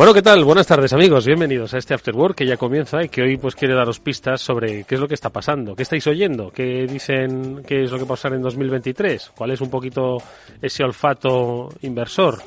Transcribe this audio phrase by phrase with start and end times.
[0.00, 0.44] Bueno, ¿qué tal?
[0.44, 3.54] Buenas tardes amigos, bienvenidos a este After Work que ya comienza y que hoy pues
[3.54, 7.62] quiere daros pistas sobre qué es lo que está pasando, qué estáis oyendo, qué dicen
[7.66, 10.16] qué es lo que va a pasar en 2023, cuál es un poquito
[10.62, 12.38] ese olfato inversor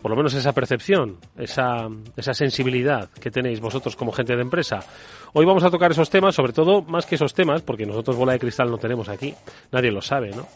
[0.00, 4.80] por lo menos esa percepción, esa, esa sensibilidad que tenéis vosotros como gente de empresa.
[5.32, 8.32] Hoy vamos a tocar esos temas, sobre todo más que esos temas, porque nosotros bola
[8.32, 9.34] de cristal no tenemos aquí,
[9.70, 10.46] nadie lo sabe, ¿no?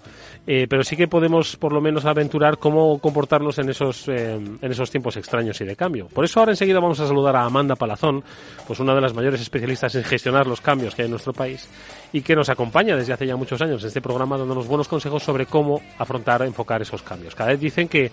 [0.46, 4.70] Eh, pero sí que podemos por lo menos aventurar cómo comportarnos en esos, eh, en
[4.70, 6.08] esos tiempos extraños y de cambio.
[6.08, 8.22] Por eso ahora enseguida vamos a saludar a Amanda Palazón,
[8.66, 11.68] pues una de las mayores especialistas en gestionar los cambios que hay en nuestro país
[12.12, 15.22] y que nos acompaña desde hace ya muchos años en este programa dándonos buenos consejos
[15.22, 17.34] sobre cómo afrontar, enfocar esos cambios.
[17.34, 18.10] Cada vez dicen que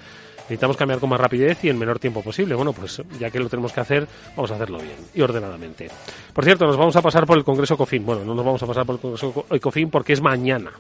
[0.52, 2.56] necesitamos cambiar con más rapidez y en menor tiempo posible.
[2.56, 5.90] Bueno, pues ya que lo tenemos que hacer, vamos a hacerlo bien y ordenadamente.
[6.34, 8.06] Por cierto, nos vamos a pasar por el Congreso COFIN.
[8.06, 10.72] Bueno, no nos vamos a pasar por el Congreso COFIN porque es mañana.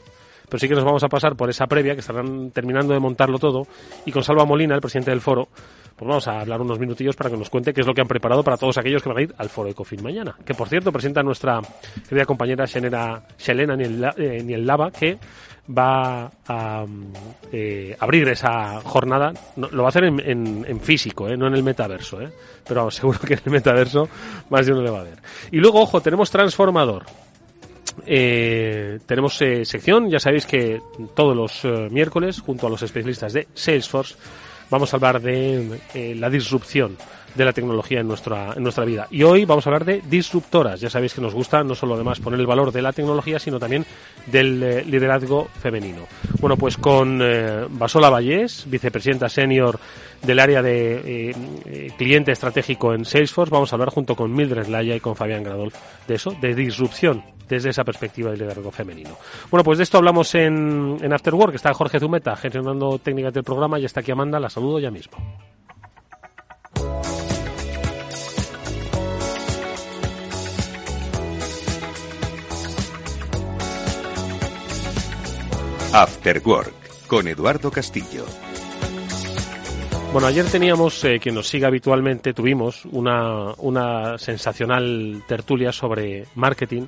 [0.49, 3.39] Pero sí que nos vamos a pasar por esa previa, que estarán terminando de montarlo
[3.39, 3.65] todo,
[4.05, 5.47] y con Salva Molina, el presidente del foro,
[5.95, 8.07] pues vamos a hablar unos minutillos para que nos cuente qué es lo que han
[8.07, 10.35] preparado para todos aquellos que van a ir al foro Ecofin mañana.
[10.43, 11.61] Que por cierto presenta nuestra
[12.09, 15.17] querida compañera Xelena, Xelena Niellava, eh, que
[15.69, 16.85] va a
[17.51, 19.33] eh, abrir esa jornada.
[19.55, 22.21] lo va a hacer en, físico, eh, no en el metaverso.
[22.21, 22.29] Eh,
[22.67, 24.07] pero seguro que en el metaverso
[24.49, 25.19] más de uno le va a ver.
[25.51, 27.05] Y luego, ojo, tenemos Transformador.
[28.05, 30.81] tenemos sección, ya sabéis que
[31.15, 34.15] todos los miércoles, junto a los especialistas de Salesforce,
[34.69, 36.97] vamos a hablar de la disrupción
[37.35, 39.07] de la tecnología en nuestra, en nuestra vida.
[39.11, 40.79] Y hoy vamos a hablar de disruptoras.
[40.79, 43.59] Ya sabéis que nos gusta no solo además poner el valor de la tecnología, sino
[43.59, 43.85] también
[44.27, 46.07] del eh, liderazgo femenino.
[46.39, 49.79] Bueno, pues con eh, Basola Vallés, vicepresidenta senior
[50.21, 54.95] del área de eh, cliente estratégico en Salesforce, vamos a hablar junto con Mildred Laya
[54.95, 55.71] y con Fabián Gradol
[56.07, 59.17] de eso, de disrupción desde esa perspectiva del liderazgo femenino.
[59.49, 61.55] Bueno, pues de esto hablamos en, en After Work.
[61.55, 64.39] Está Jorge Zumeta gestionando técnicas del programa y está aquí Amanda.
[64.39, 65.17] La saludo ya mismo.
[75.93, 78.25] After Work con Eduardo Castillo.
[80.13, 86.83] Bueno, ayer teníamos, eh, quien nos sigue habitualmente, tuvimos una, una sensacional tertulia sobre marketing,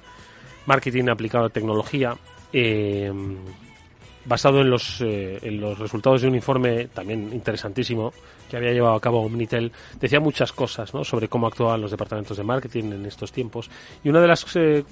[0.66, 2.16] marketing aplicado a tecnología,
[2.54, 3.12] eh,
[4.26, 8.14] basado en los, eh, en los resultados de un informe también interesantísimo
[8.50, 11.04] que había llevado a cabo Omnitel, decía muchas cosas ¿no?
[11.04, 13.70] sobre cómo actuaban los departamentos de marketing en estos tiempos.
[14.04, 14.84] Y una de las eh,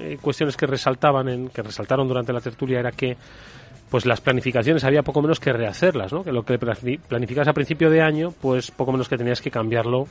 [0.00, 3.16] eh, cuestiones que resaltaban, en, que resaltaron durante la tertulia era que
[3.90, 6.24] pues las planificaciones había poco menos que rehacerlas, ¿no?
[6.24, 10.08] Que lo que planificas a principio de año, pues poco menos que tenías que cambiarlo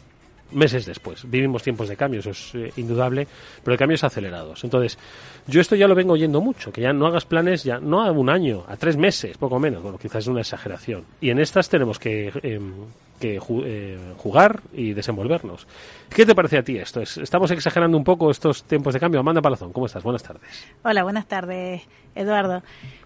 [0.51, 1.29] meses después.
[1.29, 3.28] Vivimos tiempos de cambio, eso es eh, indudable,
[3.63, 4.63] pero el cambio es acelerados.
[4.63, 4.97] Entonces,
[5.47, 8.11] yo esto ya lo vengo oyendo mucho, que ya no hagas planes ya no a
[8.11, 9.81] un año, a tres meses, poco menos.
[9.81, 11.05] Bueno, quizás es una exageración.
[11.22, 12.73] Y en estas tenemos que, em,
[13.19, 15.67] que eh, jugar y desenvolvernos.
[16.09, 17.01] ¿Qué te parece a ti esto?
[17.01, 19.19] ¿Estamos exagerando un poco estos tiempos de cambio?
[19.19, 20.03] Amanda Palazón, ¿cómo estás?
[20.03, 20.67] Buenas tardes.
[20.84, 22.63] Hola, buenas tardes, Eduardo.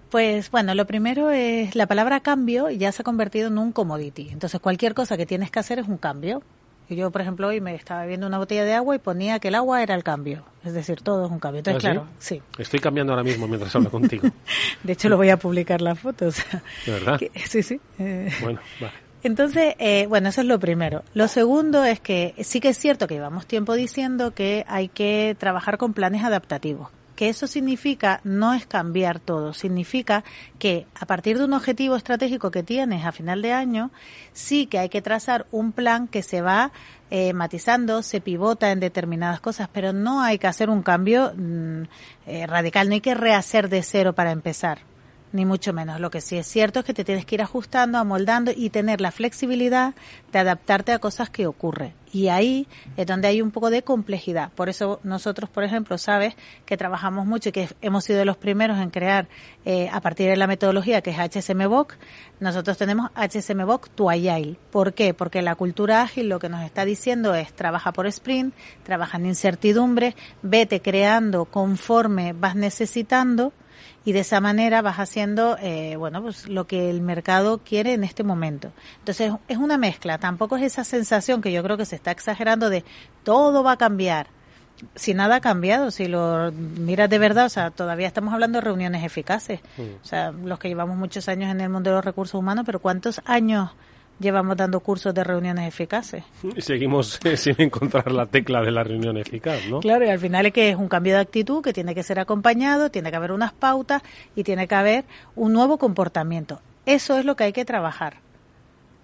[0.09, 4.29] Pues bueno, lo primero es la palabra cambio ya se ha convertido en un commodity.
[4.31, 6.41] Entonces cualquier cosa que tienes que hacer es un cambio.
[6.89, 9.55] Yo, por ejemplo, hoy me estaba bebiendo una botella de agua y ponía que el
[9.55, 10.43] agua era el cambio.
[10.63, 11.59] Es decir, todo es un cambio.
[11.59, 12.41] Entonces, ¿Ah, claro, sí?
[12.57, 14.27] Estoy cambiando ahora mismo mientras hablo contigo.
[14.83, 16.37] de hecho, lo voy a publicar las fotos.
[16.85, 17.19] ¿De verdad?
[17.45, 17.79] sí, sí.
[17.99, 18.31] Eh.
[18.41, 18.93] Bueno, vale.
[19.21, 21.03] Entonces, eh, bueno, eso es lo primero.
[21.13, 25.35] Lo segundo es que sí que es cierto que llevamos tiempo diciendo que hay que
[25.37, 30.23] trabajar con planes adaptativos que eso significa no es cambiar todo, significa
[30.57, 33.91] que a partir de un objetivo estratégico que tienes a final de año,
[34.31, 36.71] sí que hay que trazar un plan que se va
[37.11, 41.81] eh, matizando, se pivota en determinadas cosas, pero no hay que hacer un cambio mm,
[42.25, 44.88] eh, radical, no hay que rehacer de cero para empezar
[45.31, 45.99] ni mucho menos.
[45.99, 49.01] Lo que sí es cierto es que te tienes que ir ajustando, amoldando y tener
[49.01, 49.93] la flexibilidad
[50.31, 51.93] de adaptarte a cosas que ocurren.
[52.11, 52.67] Y ahí
[52.97, 54.51] es donde hay un poco de complejidad.
[54.53, 56.35] Por eso nosotros, por ejemplo, sabes
[56.65, 59.27] que trabajamos mucho y que hemos sido los primeros en crear
[59.65, 61.93] eh, a partir de la metodología que es HSMBOK.
[62.39, 64.57] Nosotros tenemos HSMBOK to Agile.
[64.71, 65.13] ¿Por qué?
[65.13, 69.27] Porque la cultura ágil lo que nos está diciendo es trabaja por sprint, trabaja en
[69.27, 73.53] incertidumbre, vete creando conforme vas necesitando
[74.05, 78.03] y de esa manera vas haciendo eh, bueno pues lo que el mercado quiere en
[78.03, 81.95] este momento entonces es una mezcla tampoco es esa sensación que yo creo que se
[81.95, 82.83] está exagerando de
[83.23, 84.27] todo va a cambiar
[84.95, 88.61] si nada ha cambiado, si lo miras de verdad, o sea, todavía estamos hablando de
[88.61, 89.59] reuniones eficaces.
[89.77, 89.81] Mm.
[90.01, 92.79] O sea, los que llevamos muchos años en el mundo de los recursos humanos, pero
[92.79, 93.71] ¿cuántos años
[94.19, 96.23] llevamos dando cursos de reuniones eficaces.
[96.55, 99.79] Y seguimos sin encontrar la tecla de la reunión eficaz, ¿no?
[99.79, 102.19] Claro, y al final es que es un cambio de actitud que tiene que ser
[102.19, 104.01] acompañado, tiene que haber unas pautas
[104.35, 105.05] y tiene que haber
[105.35, 106.61] un nuevo comportamiento.
[106.85, 108.17] Eso es lo que hay que trabajar.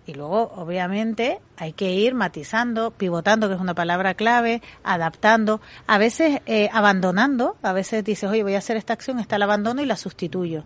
[0.08, 5.98] Y luego, obviamente, hay que ir matizando, pivotando, que es una palabra clave, adaptando, a
[5.98, 9.82] veces eh, abandonando, a veces dices, oye, voy a hacer esta acción, está el abandono
[9.82, 10.64] y la sustituyo.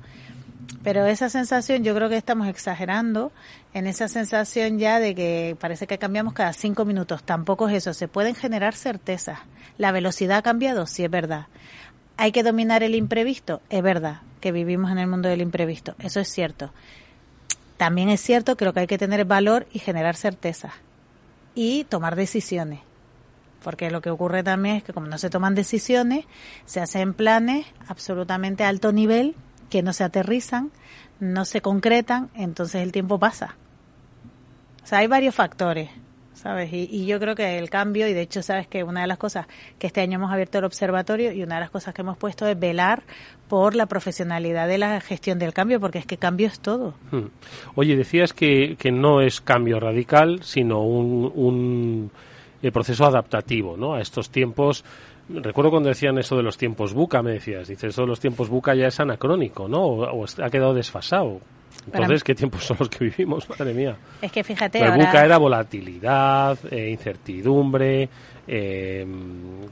[0.84, 3.32] Pero esa sensación, yo creo que estamos exagerando
[3.74, 7.24] en esa sensación ya de que parece que cambiamos cada cinco minutos.
[7.24, 7.94] Tampoco es eso.
[7.94, 9.40] Se pueden generar certezas.
[9.78, 11.48] La velocidad ha cambiado, sí es verdad.
[12.18, 15.96] Hay que dominar el imprevisto, es verdad que vivimos en el mundo del imprevisto.
[16.00, 16.72] Eso es cierto.
[17.78, 20.74] También es cierto que lo que hay que tener es valor y generar certezas
[21.56, 22.82] y tomar decisiones.
[23.64, 26.26] Porque lo que ocurre también es que como no se toman decisiones,
[26.66, 29.36] se hacen planes absolutamente a alto nivel
[29.70, 30.72] que no se aterrizan,
[31.20, 33.56] no se concretan, entonces el tiempo pasa.
[34.84, 35.90] O sea, hay varios factores,
[36.34, 36.70] ¿sabes?
[36.72, 39.46] Y, yo creo que el cambio, y de hecho, sabes que una de las cosas
[39.78, 42.48] que este año hemos abierto el observatorio y una de las cosas que hemos puesto
[42.48, 43.04] es velar
[43.48, 46.94] por la profesionalidad de la gestión del cambio, porque es que cambio es todo.
[47.12, 47.28] Hmm.
[47.76, 52.12] Oye, decías que, que no es cambio radical, sino un, un
[52.72, 53.94] proceso adaptativo, ¿no?
[53.96, 54.84] A estos tiempos
[55.30, 58.50] recuerdo cuando decían eso de los tiempos buca, me decías, dices, eso de los tiempos
[58.50, 59.82] buca ya es anacrónico, ¿no?
[59.86, 61.40] O, ha quedado desfasado.
[61.86, 63.50] Entonces, ¿qué tiempos son los que vivimos?
[63.60, 63.96] Madre mía.
[64.22, 64.80] Es que fíjate.
[64.92, 68.10] Buca era volatilidad, eh, incertidumbre,
[68.52, 69.06] eh,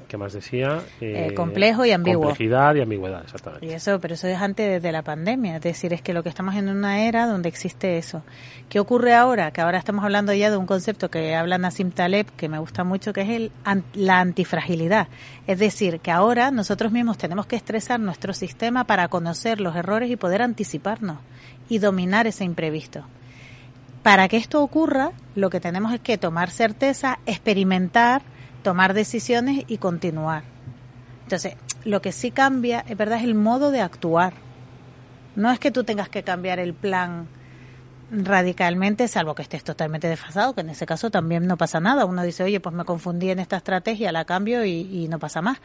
[0.07, 0.83] ¿qué más decía?
[1.01, 2.25] Eh, complejo y ambiguo.
[2.25, 3.65] Complejidad y ambigüedad, exactamente.
[3.65, 6.29] Y eso, pero eso es antes de la pandemia, es decir, es que lo que
[6.29, 8.21] estamos en una era donde existe eso.
[8.69, 9.49] ¿Qué ocurre ahora?
[9.49, 12.83] Que ahora estamos hablando ya de un concepto que habla Nassim Taleb, que me gusta
[12.83, 13.51] mucho, que es el,
[13.95, 15.07] la antifragilidad.
[15.47, 20.11] Es decir, que ahora nosotros mismos tenemos que estresar nuestro sistema para conocer los errores
[20.11, 21.17] y poder anticiparnos
[21.67, 23.03] y dominar ese imprevisto.
[24.03, 28.21] Para que esto ocurra, lo que tenemos es que tomar certeza, experimentar,
[28.67, 30.43] tomar decisiones y continuar.
[31.23, 31.55] Entonces,
[31.85, 34.33] lo que sí cambia, es verdad, es el modo de actuar.
[35.37, 37.29] No es que tú tengas que cambiar el plan
[38.11, 42.03] radicalmente, salvo que estés totalmente desfasado, que en ese caso también no pasa nada.
[42.03, 45.59] Uno dice, oye, pues me confundí en esta estrategia, la cambio y, no pasa más.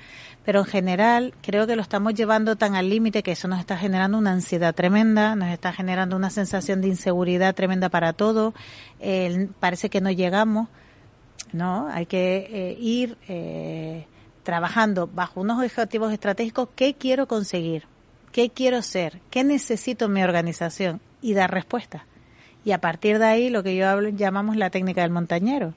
[0.45, 3.77] Pero en general creo que lo estamos llevando tan al límite que eso nos está
[3.77, 8.55] generando una ansiedad tremenda, nos está generando una sensación de inseguridad tremenda para todo.
[9.59, 10.69] parece que no llegamos.
[11.53, 11.89] ¿No?
[11.89, 14.07] Hay que eh, ir eh,
[14.43, 16.69] trabajando bajo unos objetivos estratégicos.
[16.75, 17.85] ¿Qué quiero conseguir?
[18.33, 19.21] ¿Qué quiero ser?
[19.31, 21.01] ¿Qué necesito en mi organización?
[21.21, 22.07] Y dar respuesta.
[22.65, 25.75] Y a partir de ahí, lo que yo hablo, llamamos la técnica del montañero.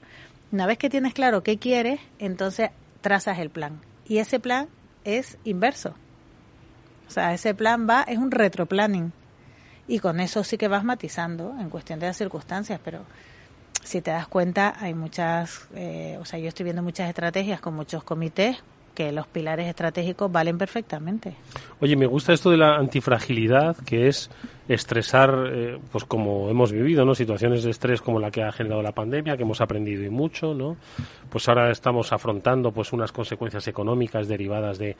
[0.52, 2.70] Una vez que tienes claro qué quieres, entonces
[3.00, 3.80] trazas el plan.
[4.06, 4.68] Y ese plan
[5.04, 5.94] es inverso.
[7.08, 9.12] O sea, ese plan va, es un retroplanning.
[9.88, 13.04] Y con eso sí que vas matizando en cuestión de las circunstancias, pero
[13.86, 17.74] si te das cuenta, hay muchas, eh, o sea, yo estoy viendo muchas estrategias con
[17.74, 18.62] muchos comités
[18.94, 21.34] que los pilares estratégicos valen perfectamente.
[21.80, 24.30] Oye, me gusta esto de la antifragilidad, que es
[24.68, 27.14] estresar, eh, pues como hemos vivido, ¿no?
[27.14, 30.54] Situaciones de estrés como la que ha generado la pandemia, que hemos aprendido y mucho,
[30.54, 30.78] ¿no?
[31.28, 34.96] Pues ahora estamos afrontando, pues, unas consecuencias económicas derivadas de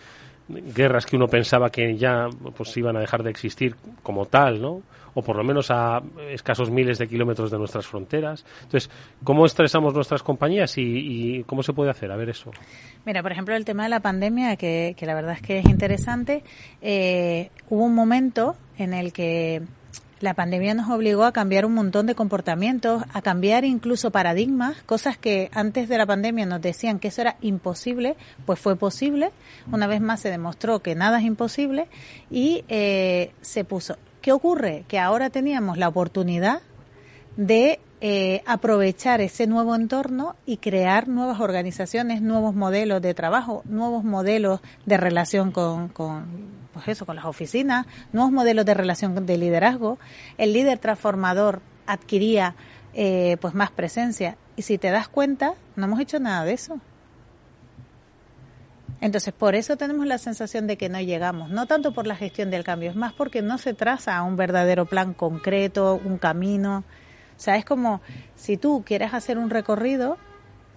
[0.49, 4.83] guerras que uno pensaba que ya, pues, iban a dejar de existir como tal, ¿no?
[5.17, 8.45] O por lo menos a escasos miles de kilómetros de nuestras fronteras.
[8.63, 8.91] Entonces,
[9.25, 12.13] ¿cómo estresamos nuestras compañías y, cómo se puede hacer?
[12.13, 12.51] A ver eso.
[13.05, 15.65] Mira, por ejemplo, el tema de la pandemia, que, que la verdad es que es
[15.65, 16.45] interesante.
[16.83, 19.63] Eh, hubo un momento en el que
[20.21, 25.19] la pandemia nos obligó a cambiar un montón de comportamientos, a cambiar incluso paradigmas, cosas
[25.19, 29.31] que antes de la pandemia nos decían que eso era imposible, pues fue posible.
[29.71, 31.87] Una vez más se demostró que nada es imposible
[32.31, 33.97] y eh, se puso.
[34.27, 34.85] ¿Qué ocurre?
[34.89, 36.61] Que ahora teníamos la oportunidad
[37.37, 44.03] de eh, aprovechar ese nuevo entorno y crear nuevas organizaciones, nuevos modelos de trabajo, nuevos
[44.03, 46.27] modelos de relación con, con,
[46.73, 49.97] pues eso, con las oficinas, nuevos modelos de relación de liderazgo.
[50.39, 52.57] El líder transformador adquiría
[52.95, 56.81] eh, pues más presencia y si te das cuenta no hemos hecho nada de eso.
[59.01, 62.51] Entonces, por eso tenemos la sensación de que no llegamos, no tanto por la gestión
[62.51, 66.85] del cambio, es más porque no se traza un verdadero plan concreto, un camino.
[67.37, 68.01] O sea, es como
[68.35, 70.17] si tú quieres hacer un recorrido,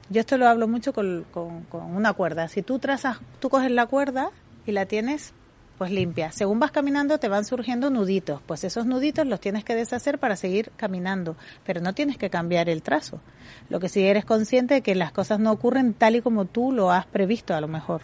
[0.10, 2.48] yo esto lo hablo mucho con, con, una cuerda.
[2.48, 4.32] Si tú trazas, tú coges la cuerda
[4.66, 5.34] y la tienes
[5.80, 6.32] pues limpia.
[6.32, 10.36] Según vas caminando te van surgiendo nuditos, pues esos nuditos los tienes que deshacer para
[10.36, 13.22] seguir caminando, pero no tienes que cambiar el trazo.
[13.70, 16.74] Lo que sí eres consciente de que las cosas no ocurren tal y como tú
[16.74, 18.02] lo has previsto a lo mejor.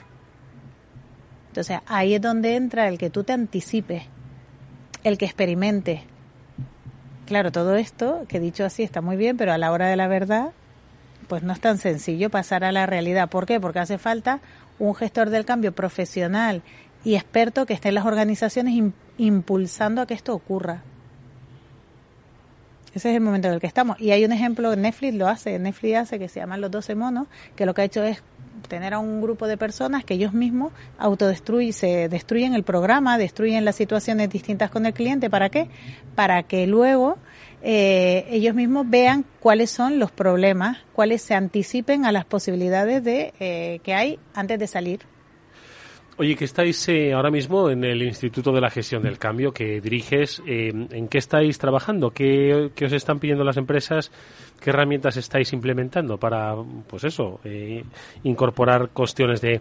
[1.50, 4.03] Entonces ahí es donde entra el que tú te anticipes,
[5.03, 6.05] el que experimente,
[7.25, 10.08] Claro, todo esto que dicho así está muy bien, pero a la hora de la
[10.08, 10.51] verdad,
[11.27, 13.29] pues no es tan sencillo pasar a la realidad.
[13.29, 13.60] ¿Por qué?
[13.60, 14.41] Porque hace falta
[14.77, 16.62] un gestor del cambio profesional
[17.06, 20.84] y experto que esté en las organizaciones impulsando a que esto ocurra.
[22.94, 24.00] Ese es el momento en el que estamos.
[24.00, 27.28] Y hay un ejemplo, Netflix lo hace, Netflix hace que se llama Los 12 monos,
[27.56, 28.24] que lo que ha hecho es
[28.70, 33.66] tener a un grupo de personas que ellos mismos autodestruyen, se destruyen el programa, destruyen
[33.66, 35.30] las situaciones distintas con el cliente.
[35.30, 35.68] ¿Para qué?
[36.16, 37.18] Para que luego
[37.62, 43.34] eh, ellos mismos vean cuáles son los problemas, cuáles se anticipen a las posibilidades de
[43.40, 45.14] eh, que hay antes de salir.
[46.17, 49.81] Oye, que estáis eh, ahora mismo en el Instituto de la Gestión del Cambio que
[49.81, 50.41] diriges.
[50.48, 52.12] Eh, ¿En qué estáis trabajando?
[52.12, 54.12] ¿Qué, os están pidiendo las empresas?
[54.62, 56.55] ¿Qué herramientas estáis implementando para,
[56.88, 57.84] pues eso, eh,
[58.24, 59.60] incorporar cuestiones de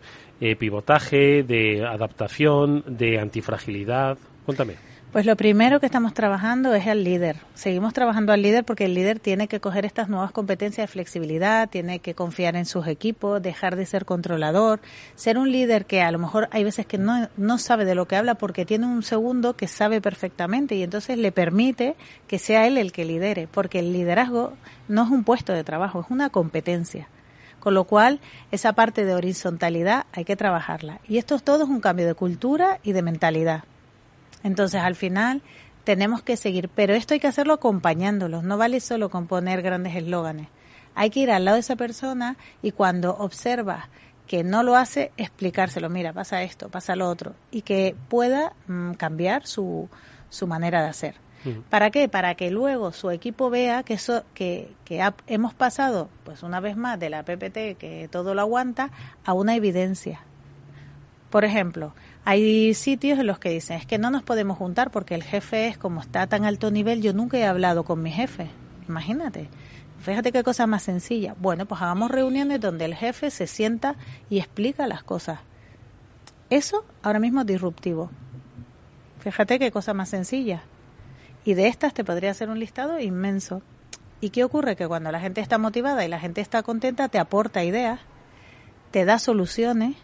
[0.56, 4.16] pivotaje, de adaptación, de antifragilidad?
[4.46, 4.93] Cuéntame.
[5.14, 7.36] Pues lo primero que estamos trabajando es al líder.
[7.54, 11.68] Seguimos trabajando al líder porque el líder tiene que coger estas nuevas competencias de flexibilidad,
[11.68, 14.80] tiene que confiar en sus equipos, dejar de ser controlador,
[15.14, 18.08] ser un líder que a lo mejor hay veces que no, no sabe de lo
[18.08, 21.94] que habla porque tiene un segundo que sabe perfectamente y entonces le permite
[22.26, 24.54] que sea él el que lidere, porque el liderazgo
[24.88, 27.06] no es un puesto de trabajo, es una competencia.
[27.60, 28.18] Con lo cual,
[28.50, 30.98] esa parte de horizontalidad hay que trabajarla.
[31.06, 33.62] Y esto es todo es un cambio de cultura y de mentalidad.
[34.44, 35.42] Entonces, al final,
[35.82, 39.96] tenemos que seguir, pero esto hay que hacerlo acompañándolos, no vale solo con poner grandes
[39.96, 40.48] eslóganes.
[40.94, 43.88] Hay que ir al lado de esa persona y cuando observa
[44.26, 48.92] que no lo hace, explicárselo, mira, pasa esto, pasa lo otro, y que pueda mm,
[48.92, 49.88] cambiar su,
[50.30, 51.24] su manera de hacer.
[51.68, 52.08] ¿Para qué?
[52.08, 56.74] Para que luego su equipo vea que eso que, que hemos pasado, pues una vez
[56.74, 58.90] más, de la PPT que todo lo aguanta,
[59.26, 60.22] a una evidencia.
[61.28, 61.92] Por ejemplo,
[62.24, 65.68] hay sitios en los que dicen, es que no nos podemos juntar porque el jefe
[65.68, 68.48] es como está a tan alto nivel, yo nunca he hablado con mi jefe.
[68.88, 69.48] Imagínate.
[70.00, 71.34] Fíjate qué cosa más sencilla.
[71.38, 73.96] Bueno, pues hagamos reuniones donde el jefe se sienta
[74.30, 75.40] y explica las cosas.
[76.50, 78.10] Eso ahora mismo es disruptivo.
[79.20, 80.62] Fíjate qué cosa más sencilla.
[81.44, 83.62] Y de estas te podría hacer un listado inmenso.
[84.20, 84.76] ¿Y qué ocurre?
[84.76, 88.00] Que cuando la gente está motivada y la gente está contenta, te aporta ideas,
[88.90, 89.96] te da soluciones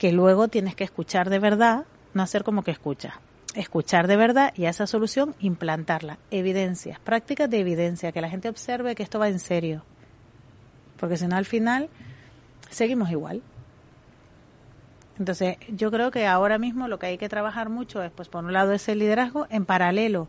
[0.00, 3.20] que luego tienes que escuchar de verdad, no hacer como que escucha.
[3.54, 6.16] Escuchar de verdad y a esa solución implantarla.
[6.30, 9.84] Evidencias, prácticas de evidencia, que la gente observe que esto va en serio.
[10.98, 11.90] Porque si no, al final
[12.70, 13.42] seguimos igual.
[15.18, 18.42] Entonces, yo creo que ahora mismo lo que hay que trabajar mucho es, pues, por
[18.42, 20.28] un lado, ese liderazgo, en paralelo,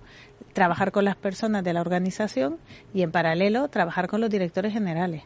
[0.52, 2.58] trabajar con las personas de la organización
[2.94, 5.24] y, en paralelo, trabajar con los directores generales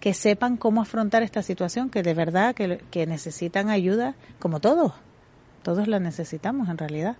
[0.00, 4.92] que sepan cómo afrontar esta situación, que de verdad que, necesitan ayuda, como todos,
[5.62, 7.16] todos la necesitamos en realidad.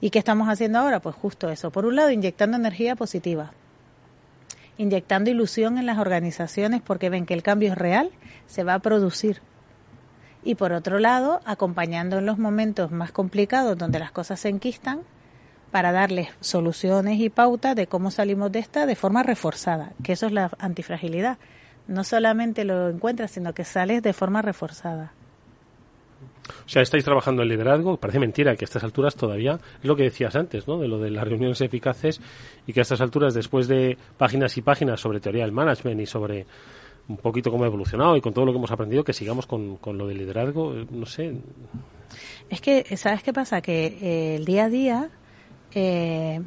[0.00, 1.00] ¿Y qué estamos haciendo ahora?
[1.00, 1.70] Pues justo eso.
[1.70, 3.52] Por un lado, inyectando energía positiva,
[4.76, 8.10] inyectando ilusión en las organizaciones porque ven que el cambio es real,
[8.46, 9.40] se va a producir.
[10.42, 15.00] Y por otro lado, acompañando en los momentos más complicados donde las cosas se enquistan
[15.70, 20.26] para darles soluciones y pautas de cómo salimos de esta de forma reforzada, que eso
[20.26, 21.38] es la antifragilidad
[21.88, 25.12] no solamente lo encuentras, sino que sales de forma reforzada.
[26.64, 29.96] O sea, estáis trabajando en liderazgo, parece mentira que a estas alturas todavía, es lo
[29.96, 30.78] que decías antes, ¿no?
[30.78, 32.20] De lo de las reuniones eficaces
[32.66, 36.06] y que a estas alturas, después de páginas y páginas sobre teoría del management y
[36.06, 36.46] sobre
[37.08, 39.76] un poquito cómo ha evolucionado y con todo lo que hemos aprendido, que sigamos con,
[39.76, 41.34] con lo del liderazgo, eh, no sé.
[42.50, 43.60] Es que, ¿sabes qué pasa?
[43.60, 45.10] Que eh, el día a día
[45.72, 46.40] eh,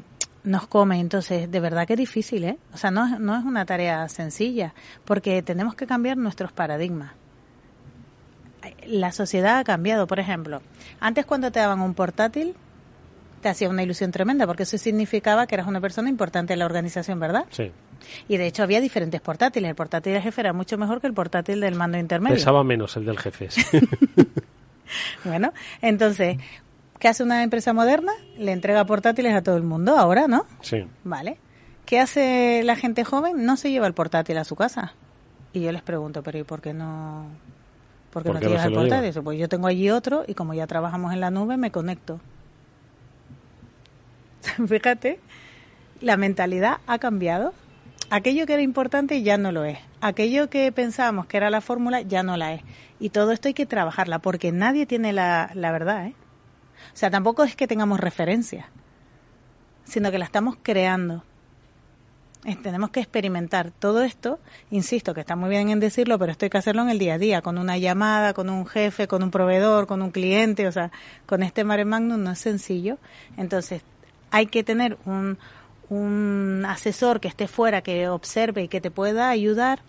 [0.49, 0.99] nos come.
[0.99, 2.57] Entonces, de verdad que es difícil, ¿eh?
[2.73, 4.73] O sea, no, no es una tarea sencilla,
[5.05, 7.13] porque tenemos que cambiar nuestros paradigmas.
[8.85, 10.61] La sociedad ha cambiado, por ejemplo.
[10.99, 12.55] Antes cuando te daban un portátil,
[13.41, 16.65] te hacía una ilusión tremenda, porque eso significaba que eras una persona importante en la
[16.65, 17.45] organización, ¿verdad?
[17.51, 17.71] Sí.
[18.27, 19.69] Y de hecho había diferentes portátiles.
[19.69, 22.35] El portátil del jefe era mucho mejor que el portátil del mando intermedio.
[22.35, 23.49] Pesaba menos el del jefe.
[25.23, 26.37] bueno, entonces,
[26.99, 28.11] ¿Qué hace una empresa moderna?
[28.37, 30.45] Le entrega portátiles a todo el mundo ahora, ¿no?
[30.61, 30.85] Sí.
[31.05, 31.37] Vale.
[31.85, 33.45] ¿Qué hace la gente joven?
[33.45, 34.93] No se lleva el portátil a su casa.
[35.53, 37.25] Y yo les pregunto, pero ¿y por qué no,
[38.11, 39.23] por qué no te llevas el portátil?
[39.23, 42.19] Pues yo tengo allí otro y como ya trabajamos en la nube, me conecto.
[44.67, 45.19] Fíjate,
[46.01, 47.53] la mentalidad ha cambiado.
[48.09, 49.79] Aquello que era importante ya no lo es.
[50.01, 52.61] Aquello que pensábamos que era la fórmula ya no la es.
[52.99, 56.13] Y todo esto hay que trabajarla porque nadie tiene la, la verdad, ¿eh?
[56.93, 58.69] O sea, tampoco es que tengamos referencia,
[59.85, 61.23] sino que la estamos creando.
[62.63, 64.39] tenemos que experimentar todo esto,
[64.71, 67.15] insisto que está muy bien en decirlo, pero esto hay que hacerlo en el día
[67.15, 70.71] a día, con una llamada, con un jefe, con un proveedor, con un cliente, o
[70.71, 70.91] sea,
[71.25, 72.97] con este mare magnum no es sencillo.
[73.37, 73.81] Entonces,
[74.31, 75.37] hay que tener un,
[75.89, 79.81] un asesor que esté fuera, que observe y que te pueda ayudar,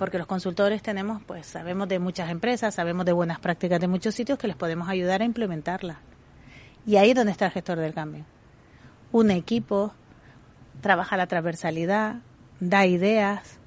[0.00, 4.14] porque los consultores tenemos, pues sabemos de muchas empresas, sabemos de buenas prácticas de muchos
[4.14, 5.98] sitios que les podemos ayudar a implementarlas.
[6.86, 8.24] Y ahí es donde está el gestor del cambio.
[9.12, 9.92] Un equipo,
[10.80, 12.14] trabaja la transversalidad,
[12.60, 13.58] da ideas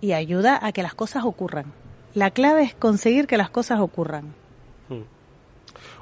[0.00, 1.66] y ayuda a que las cosas ocurran.
[2.14, 4.34] La clave es conseguir que las cosas ocurran.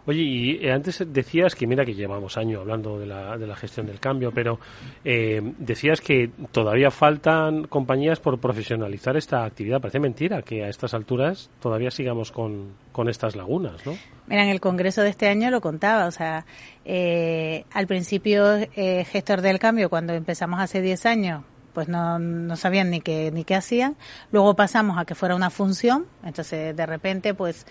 [0.09, 3.55] Oye, y eh, antes decías que, mira que llevamos años hablando de la, de la
[3.55, 4.59] gestión del cambio, pero
[5.05, 9.83] eh, decías que todavía faltan compañías por profesionalizar esta actividad.
[9.83, 13.99] Parece mentira que a estas alturas todavía sigamos con, con estas lagunas, ¿no?
[14.29, 16.47] Mira, en el congreso de este año lo contaba, o sea,
[16.87, 21.45] eh, al principio gestor del cambio, cuando empezamos hace 10 años,
[21.79, 23.95] pues no, no sabían ni qué, ni qué hacían.
[24.33, 27.69] Luego pasamos a que fuera una función, entonces de repente pues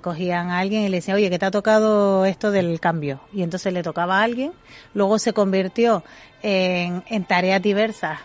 [0.00, 3.20] cogían a alguien y le decían, oye, que te ha tocado esto del cambio.
[3.34, 4.52] Y entonces le tocaba a alguien.
[4.94, 6.02] Luego se convirtió
[6.40, 8.20] en, en tareas diversas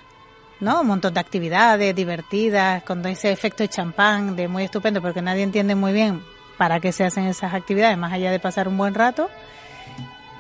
[0.62, 0.80] ¿no?
[0.80, 5.44] Un montón de actividades divertidas, con ese efecto de champán, de muy estupendo, porque nadie
[5.44, 6.24] entiende muy bien
[6.58, 9.30] para qué se hacen esas actividades, más allá de pasar un buen rato.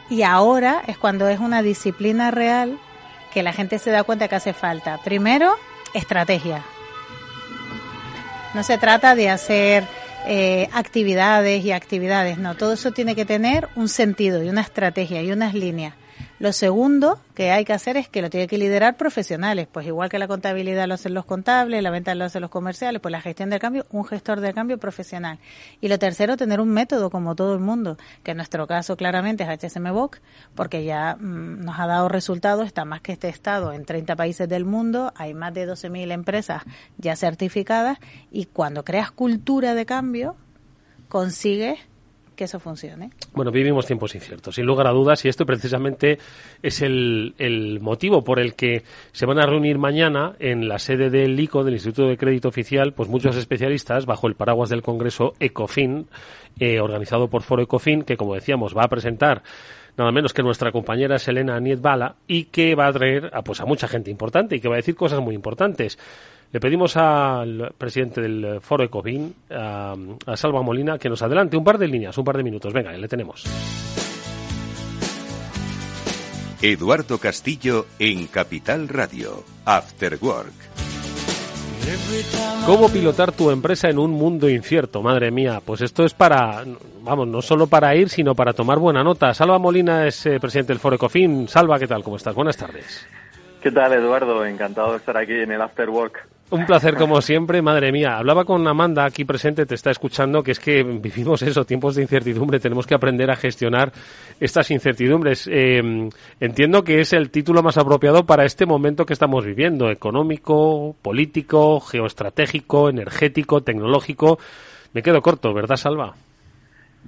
[0.09, 2.79] Y ahora es cuando es una disciplina real
[3.33, 4.97] que la gente se da cuenta que hace falta.
[5.03, 5.55] Primero,
[5.93, 6.63] estrategia.
[8.53, 9.85] No se trata de hacer
[10.27, 15.21] eh, actividades y actividades, no, todo eso tiene que tener un sentido y una estrategia
[15.23, 15.95] y unas líneas.
[16.41, 20.09] Lo segundo que hay que hacer es que lo tiene que liderar profesionales, pues igual
[20.09, 23.21] que la contabilidad lo hacen los contables, la venta lo hacen los comerciales, pues la
[23.21, 25.37] gestión del cambio, un gestor del cambio profesional.
[25.81, 29.43] Y lo tercero, tener un método como todo el mundo, que en nuestro caso claramente
[29.43, 30.17] es HSMBOK,
[30.55, 34.49] porque ya mm, nos ha dado resultados, está más que este estado en 30 países
[34.49, 36.63] del mundo, hay más de 12.000 empresas
[36.97, 37.99] ya certificadas
[38.31, 40.35] y cuando creas cultura de cambio,
[41.07, 41.77] consigues
[42.43, 43.11] eso funcione.
[43.33, 46.19] Bueno, vivimos tiempos inciertos, sin lugar a dudas, y esto precisamente
[46.61, 51.39] es el, motivo por el que se van a reunir mañana en la sede del
[51.39, 56.07] ICO, del Instituto de Crédito Oficial, pues muchos especialistas bajo el paraguas del Congreso ECOFIN,
[56.59, 59.43] eh, organizado por Foro ECOFIN, que como decíamos va a presentar
[59.97, 63.65] nada menos que nuestra compañera Selena Nietbala y que va a traer a, pues, a
[63.65, 65.97] mucha gente importante y que va a decir cosas muy importantes.
[66.51, 71.63] Le pedimos al presidente del Foro Ecofin, a, a Salva Molina, que nos adelante un
[71.63, 72.73] par de líneas, un par de minutos.
[72.73, 73.45] Venga, le tenemos.
[76.61, 80.53] Eduardo Castillo en Capital Radio, After Work.
[82.65, 85.01] ¿Cómo pilotar tu empresa en un mundo incierto?
[85.01, 86.63] Madre mía, pues esto es para,
[87.01, 89.33] vamos, no solo para ir, sino para tomar buena nota.
[89.33, 91.47] Salva Molina es eh, presidente del Foro Ecofin.
[91.47, 92.03] Salva, ¿qué tal?
[92.03, 92.35] ¿Cómo estás?
[92.35, 93.07] Buenas tardes.
[93.61, 94.45] ¿Qué tal, Eduardo?
[94.45, 96.27] Encantado de estar aquí en el After Work.
[96.51, 98.17] Un placer como siempre, madre mía.
[98.17, 102.01] Hablaba con Amanda aquí presente, te está escuchando, que es que vivimos eso, tiempos de
[102.01, 103.93] incertidumbre, tenemos que aprender a gestionar
[104.37, 105.47] estas incertidumbres.
[105.49, 106.09] Eh,
[106.41, 111.79] entiendo que es el título más apropiado para este momento que estamos viviendo, económico, político,
[111.79, 114.37] geoestratégico, energético, tecnológico.
[114.93, 116.15] Me quedo corto, ¿verdad, Salva?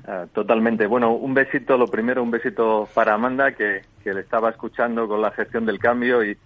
[0.07, 0.87] Uh, totalmente.
[0.87, 5.21] Bueno, un besito, lo primero, un besito para Amanda, que, que le estaba escuchando con
[5.21, 6.37] la gestión del cambio y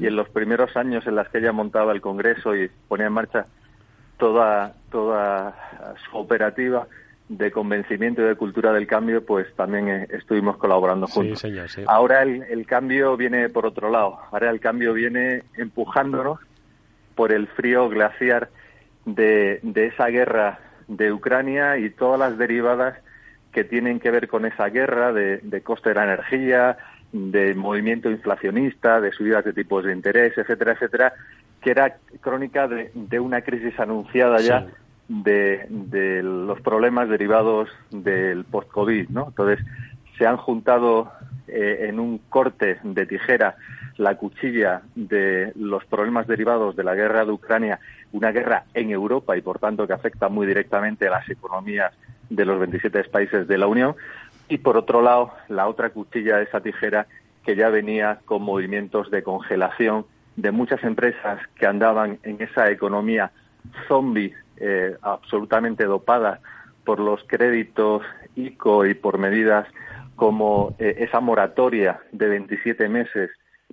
[0.00, 3.12] y en los primeros años en las que ella montaba el Congreso y ponía en
[3.12, 3.46] marcha
[4.18, 6.86] toda, toda su operativa
[7.28, 11.40] de convencimiento y de cultura del cambio, pues también eh, estuvimos colaborando juntos.
[11.40, 11.82] Sí, señor, sí.
[11.86, 16.40] Ahora el, el cambio viene por otro lado, ahora el cambio viene empujándonos
[17.14, 18.50] por el frío glaciar
[19.06, 22.98] de, de esa guerra de Ucrania y todas las derivadas
[23.52, 26.78] que tienen que ver con esa guerra de, de coste de la energía,
[27.12, 31.12] de movimiento inflacionista, de subidas de tipos de interés, etcétera, etcétera,
[31.60, 34.66] que era crónica de, de una crisis anunciada ya
[35.08, 39.28] de, de, los problemas derivados del post-COVID, ¿no?
[39.28, 39.64] Entonces,
[40.16, 41.12] se han juntado
[41.48, 43.56] eh, en un corte de tijera
[43.98, 47.78] la cuchilla de los problemas derivados de la guerra de Ucrania,
[48.12, 51.92] una guerra en Europa y por tanto que afecta muy directamente a las economías
[52.30, 53.94] de los 27 países de la Unión,
[54.52, 57.06] y por otro lado la otra cuchilla de esa tijera
[57.42, 60.04] que ya venía con movimientos de congelación
[60.36, 63.32] de muchas empresas que andaban en esa economía
[63.88, 66.40] zombie eh, absolutamente dopada
[66.84, 68.02] por los créditos
[68.36, 69.66] ICO y por medidas
[70.16, 73.30] como eh, esa moratoria de 27 meses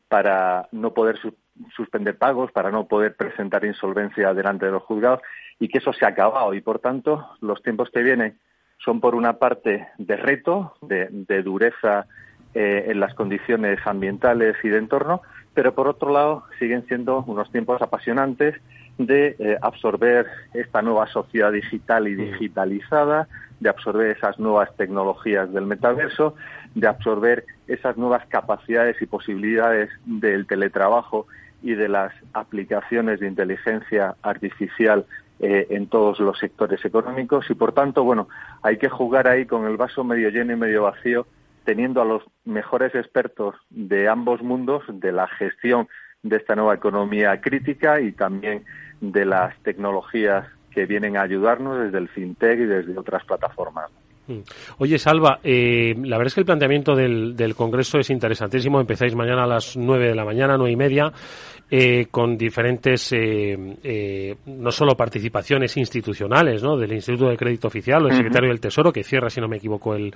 [0.07, 1.35] para no poder su
[1.75, 5.19] suspender pagos, para no poder presentar insolvencia delante de los juzgados
[5.59, 6.53] y que eso se ha acabado.
[6.53, 8.39] Y por tanto los tiempos que vienen
[8.83, 12.05] son por una parte de reto, de, dureza
[12.53, 15.21] eh, en las condiciones ambientales y de entorno,
[15.53, 18.55] pero por otro lado siguen siendo unos tiempos apasionantes
[18.97, 23.27] de eh, absorber esta nueva sociedad digital y digitalizada,
[23.59, 26.35] de absorber esas nuevas tecnologías del metaverso,
[26.75, 31.27] de absorber esas nuevas capacidades y posibilidades del teletrabajo
[31.61, 35.05] y de las aplicaciones de inteligencia artificial
[35.39, 38.27] eh, en todos los sectores económicos y por tanto, bueno,
[38.61, 41.27] hay que jugar ahí con el vaso medio lleno y medio vacío,
[41.63, 45.87] teniendo a los mejores expertos de ambos mundos, de la gestión
[46.23, 48.65] de esta nueva economía crítica y también
[48.99, 53.89] de las tecnologías que vienen a ayudarnos desde el fintech y desde otras plataformas.
[54.29, 54.41] Mm.
[54.77, 58.79] Oye, Salva, eh, la verdad es que el planteamiento del, del, Congreso es interesantísimo.
[58.79, 61.11] Empezáis mañana a las nueve de la mañana, nueve y media,
[61.71, 66.77] eh, con diferentes, eh, eh, no solo participaciones institucionales, ¿no?
[66.77, 69.57] Del Instituto de Crédito Oficial o el Secretario del Tesoro, que cierra, si no me
[69.57, 70.13] equivoco, el,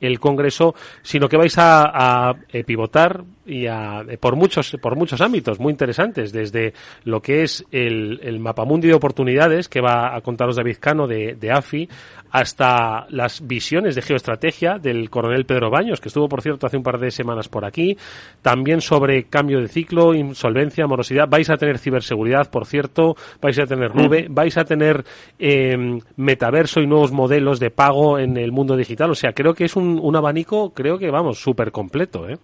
[0.00, 4.96] el Congreso, sino que vais a, a eh, pivotar y a, eh, por muchos, por
[4.96, 10.14] muchos ámbitos muy interesantes, desde lo que es el, el mapamundi de oportunidades que va
[10.14, 11.88] a contaros David Cano de, de AFI,
[12.30, 16.82] hasta las visiones de geoestrategia del coronel Pedro Baños, que estuvo, por cierto, hace un
[16.82, 17.96] par de semanas por aquí,
[18.42, 23.66] también sobre cambio de ciclo, insolvencia, morosidad, vais a tener ciberseguridad, por cierto, vais a
[23.66, 25.04] tener nube, vais a tener
[25.38, 29.64] eh, metaverso y nuevos modelos de pago en el mundo digital, o sea, creo que
[29.64, 32.38] es un, un abanico, creo que, vamos, súper completo, ¿eh?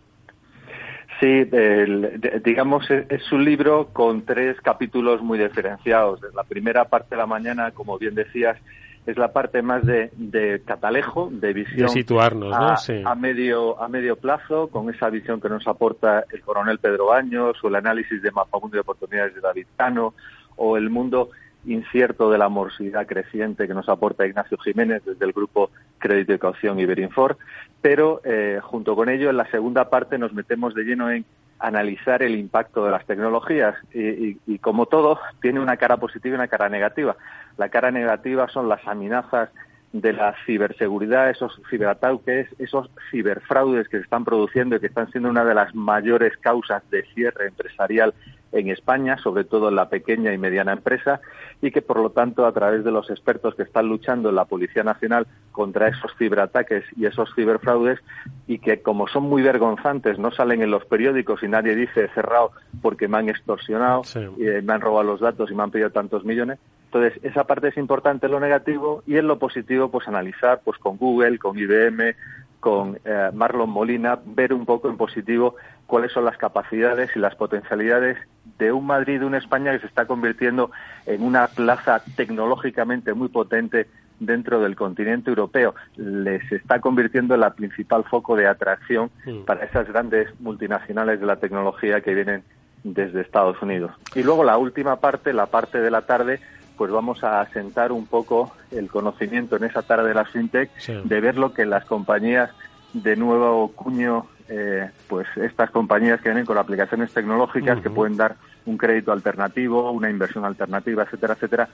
[1.23, 6.19] Sí, el, digamos, es un libro con tres capítulos muy diferenciados.
[6.35, 8.59] La primera parte de la mañana, como bien decías,
[9.07, 12.77] es la parte más de, de catalejo, de visión de situarnos, a, ¿no?
[12.77, 13.03] Sí.
[13.05, 17.57] a, medio a medio plazo, con esa visión que nos aporta el coronel Pedro Baños
[17.63, 20.15] o el análisis de mapamundo de oportunidades de David Cano
[20.57, 21.31] o el mundo
[21.67, 26.39] incierto de la morosidad creciente que nos aporta Ignacio Jiménez desde el grupo Crédito y
[26.39, 27.37] Caución Iberinfor,
[27.81, 31.25] pero eh, junto con ello en la segunda parte nos metemos de lleno en
[31.59, 36.35] analizar el impacto de las tecnologías y, y, y, como todo tiene una cara positiva
[36.35, 37.17] y una cara negativa.
[37.57, 39.51] La cara negativa son las amenazas
[39.93, 45.29] de la ciberseguridad, esos ciberataques, esos ciberfraudes que se están produciendo y que están siendo
[45.29, 48.15] una de las mayores causas de cierre empresarial
[48.53, 51.21] en España, sobre todo en la pequeña y mediana empresa,
[51.63, 54.45] y que por lo tanto a través de los expertos que están luchando en la
[54.45, 57.99] Policía Nacional contra esos ciberataques y esos ciberfraudes,
[58.47, 62.53] y que como son muy vergonzantes, no salen en los periódicos y nadie dice cerrado
[62.83, 64.21] porque me han extorsionado, Sí.
[64.39, 66.59] y, eh, me han robado los datos y me han pedido tantos millones.
[66.93, 70.77] Entonces, esa parte es importante en lo negativo y en lo positivo, pues analizar pues
[70.77, 72.15] con Google, con IBM,
[72.61, 77.35] con eh, Marlon Molina, ver un poco en positivo cuáles son las capacidades y las
[77.35, 78.19] potencialidades
[78.59, 80.71] de un Madrid, de una España que se está convirtiendo
[81.07, 83.87] en una plaza tecnológicamente muy potente
[84.21, 85.75] dentro del continente europeo.
[85.97, 89.45] Les está convirtiendo en la principal foco de atracción Mm.
[89.47, 92.45] para esas grandes multinacionales de la tecnología que vienen
[92.85, 93.93] desde Estados Unidos.
[94.15, 96.41] Y luego la última parte, la parte de la tarde,
[96.83, 100.93] pues vamos a asentar un poco el conocimiento en esa tarde de las fintech, Sí.
[101.05, 102.51] de ver lo que las compañías
[102.93, 108.35] de nuevo cuño, eh, pues estas compañías que vienen con aplicaciones tecnológicas que pueden dar
[108.67, 111.69] un crédito alternativo, una inversión alternativa, etcétera, etcétera,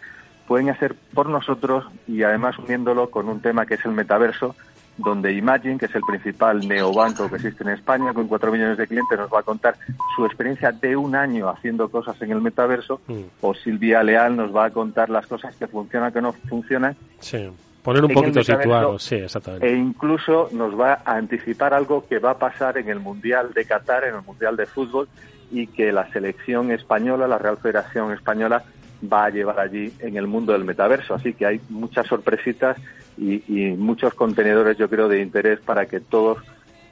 [0.46, 4.56] pueden hacer por nosotros y además uniéndolo con un tema que es el metaverso,
[4.98, 8.86] donde Imagine, que es el principal neobanco que existe en España, con cuatro millones de
[8.86, 9.76] clientes, nos va a contar
[10.16, 13.22] su experiencia de un año haciendo cosas en el metaverso, Mm.
[13.40, 17.48] o Silvia Leal nos va a contar las cosas que funcionan, que no funcionan, Sí.
[17.82, 19.66] Poner un poquito situados, sí, exactamente.
[19.66, 23.64] e incluso nos va a anticipar algo que va a pasar en el Mundial de
[23.64, 25.08] Qatar, en el Mundial de Fútbol,
[25.50, 28.62] y que la selección española, la Real Federación Española,
[29.02, 31.14] va a llevar allí en el mundo del metaverso.
[31.14, 32.76] Así que hay muchas sorpresitas
[33.16, 36.38] y, y muchos contenedores, yo creo, de interés para que todos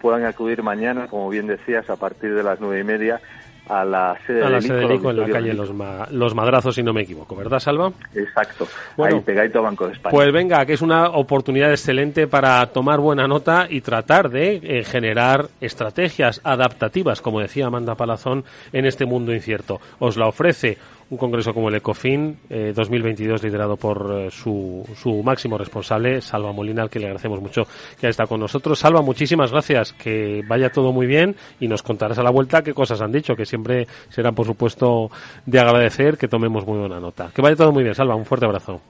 [0.01, 3.21] puedan acudir mañana, como bien decías, a partir de las nueve y media
[3.69, 6.07] a la sede A la del sede ICO, del ICO en la calle Los, Ma-
[6.13, 7.91] Los Madrazos, si no me equivoco, ¿verdad, Salva?
[8.15, 9.17] Exacto, Bueno.
[9.17, 10.13] ahí pegadito Banco de España.
[10.13, 14.85] Pues venga, que es una oportunidad excelente para tomar buena nota y tratar de eh,
[14.85, 19.81] generar estrategias adaptativas, como decía Amanda Palazón, en este mundo incierto.
[19.99, 20.79] Os la ofrece
[21.11, 26.53] un congreso como el ECOFIN eh, 2022 liderado por eh, su, su máximo responsable, Salva
[26.53, 27.65] Molina, al que le agradecemos mucho
[27.99, 28.79] que haya estado con nosotros.
[28.79, 32.75] Salva, muchísimas gracias, que vaya todo muy bien y nos contarás a la vuelta qué
[32.75, 35.11] cosas han dicho, que siempre será, por supuesto,
[35.45, 37.31] de agradecer que tomemos muy buena nota.
[37.35, 38.81] Que vaya todo muy bien, Salva, un fuerte abrazo.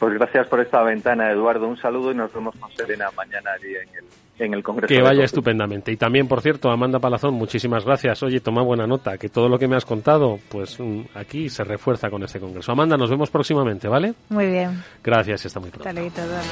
[0.00, 1.68] Pues gracias por esta ventana, Eduardo.
[1.68, 4.04] Un saludo y nos vemos con Serena mañana allí en el,
[4.44, 4.92] en el Congreso.
[4.92, 5.92] Que vaya estupendamente.
[5.92, 8.22] Y también, por cierto, Amanda Palazón, muchísimas gracias.
[8.22, 11.64] Oye, toma buena nota, que todo lo que me has contado, pues mm, aquí se
[11.64, 12.72] refuerza con este congreso.
[12.72, 14.14] Amanda, nos vemos próximamente, ¿vale?
[14.28, 14.82] Muy bien.
[15.02, 15.88] Gracias, y hasta muy pronto.
[15.88, 16.48] Hasta luego, Eduardo.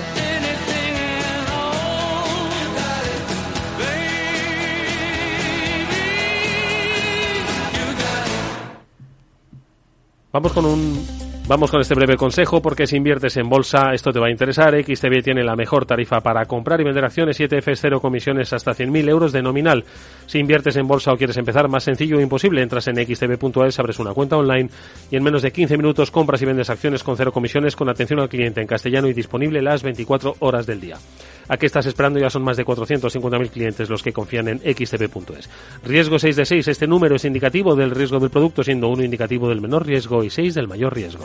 [10.31, 14.20] Vamos con un Vamos con este breve consejo porque si inviertes en bolsa esto te
[14.20, 14.74] va a interesar.
[14.74, 19.08] XTB tiene la mejor tarifa para comprar y vender acciones 7F cero comisiones hasta 100.000
[19.08, 19.87] euros de nominal.
[20.26, 22.61] Si inviertes en bolsa o quieres empezar, más sencillo e imposible.
[22.61, 24.68] Entras en xtb.es, abres una cuenta online
[25.11, 28.20] y en menos de 15 minutos compras y vendes acciones con cero comisiones con atención
[28.20, 30.98] al cliente en castellano y disponible las 24 horas del día.
[31.48, 32.18] ¿A qué estás esperando?
[32.18, 35.48] Ya son más de 450.000 clientes los que confían en xtb.es.
[35.84, 36.68] Riesgo 6 de 6.
[36.68, 40.30] Este número es indicativo del riesgo del producto, siendo uno indicativo del menor riesgo y
[40.30, 41.24] 6 del mayor riesgo.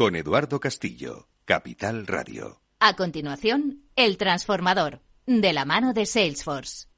[0.00, 2.62] con Eduardo Castillo, Capital Radio.
[2.78, 6.89] A continuación, El Transformador, de la mano de Salesforce.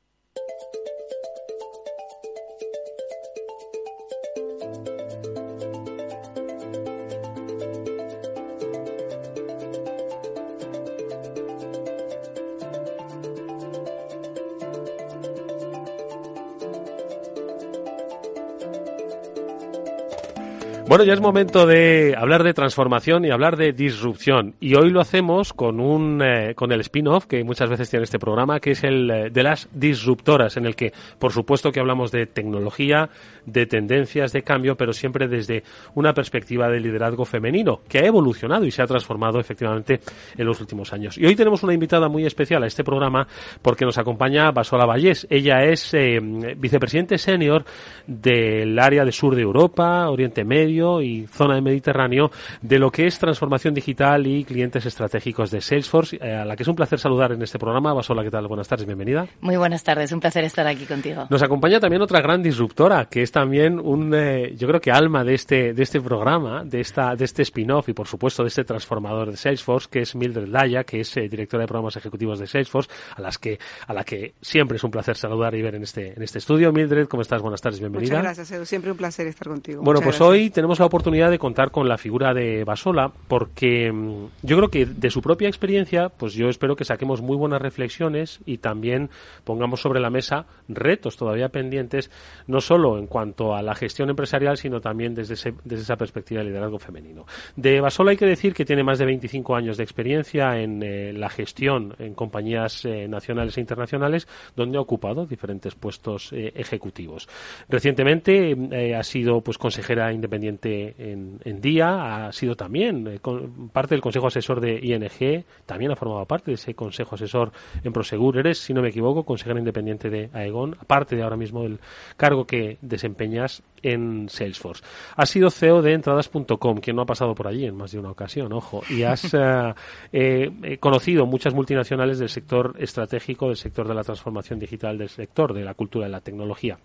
[20.93, 24.57] Bueno, ya es momento de hablar de transformación y hablar de disrupción.
[24.61, 28.19] Y hoy lo hacemos con un eh, con el spin-off que muchas veces tiene este
[28.19, 32.13] programa, que es el eh, de las disruptoras, en el que, por supuesto, que hablamos
[32.13, 33.09] de tecnología,
[33.47, 35.63] de tendencias, de cambio, pero siempre desde
[35.95, 40.01] una perspectiva de liderazgo femenino, que ha evolucionado y se ha transformado efectivamente
[40.37, 41.17] en los últimos años.
[41.17, 43.27] Y hoy tenemos una invitada muy especial a este programa
[43.63, 45.27] porque nos acompaña Basola Vallés.
[45.31, 46.21] Ella es eh,
[46.59, 47.65] vicepresidente senior
[48.07, 53.07] del área de sur de Europa, Oriente Medio y zona de Mediterráneo de lo que
[53.07, 56.99] es transformación digital y clientes estratégicos de Salesforce, eh, a la que es un placer
[56.99, 57.93] saludar en este programa.
[57.93, 58.47] Basola, ¿qué tal?
[58.49, 59.27] Buenas tardes, bienvenida.
[59.41, 61.27] Muy buenas tardes, un placer estar aquí contigo.
[61.31, 65.25] Nos acompaña también otra gran disruptora, que es también un, eh, yo creo que alma
[65.25, 68.65] de este, de este programa, de esta, de este spin-off y por supuesto de este
[68.65, 72.47] transformador de Salesforce, que es Mildred Laya, que es eh, directora de programas ejecutivos de
[72.47, 75.83] Salesforce, a las que, a la que siempre es un placer saludar y ver en
[75.83, 76.73] este, en este estudio.
[76.73, 77.43] Mildred, ¿cómo estás?
[77.43, 78.17] Buenas tardes, bienvenida.
[78.19, 78.67] Muchas gracias, Edu.
[78.67, 79.83] Siempre un placer estar contigo.
[79.83, 80.43] Bueno, Muchas pues gracias.
[80.43, 84.69] hoy tenemos la oportunidad de contar con la figura de Basola porque mm, yo creo
[84.69, 89.11] que de su propia experiencia, pues yo espero que saquemos muy buenas reflexiones y también
[89.45, 92.11] pongamos sobre la mesa retos todavía pendientes,
[92.47, 96.49] no solo en cuanto a la gestión empresarial, sino también desde, desde esa perspectiva de
[96.49, 97.27] liderazgo femenino.
[97.57, 101.13] De Basola hay que decir que tiene más de 25 años de experiencia en eh,
[101.13, 107.29] la gestión en compañías eh, nacionales e internacionales, donde ha ocupado diferentes puestos eh, ejecutivos.
[107.69, 108.57] Recientemente
[108.97, 114.03] ha sido pues consejera independiente en, en Día, ha sido también eh, con- parte del
[114.03, 118.39] consejo asesor de ING, también ha formado parte de ese consejo asesor en Prosegur.
[118.39, 121.81] Eres, si no me equivoco, consejera independiente de Aegon, aparte de ahora mismo del
[122.17, 124.85] cargo que desempeñas en Salesforce.
[125.17, 128.11] Has sido CEO de entradas.com, quien no ha pasado por allí en más de una
[128.11, 129.75] ocasión, ojo, y has eh,
[130.13, 135.09] eh, eh, conocido muchas multinacionales del sector estratégico, del sector de la transformación digital, del
[135.09, 136.79] sector de la cultura de la tecnología.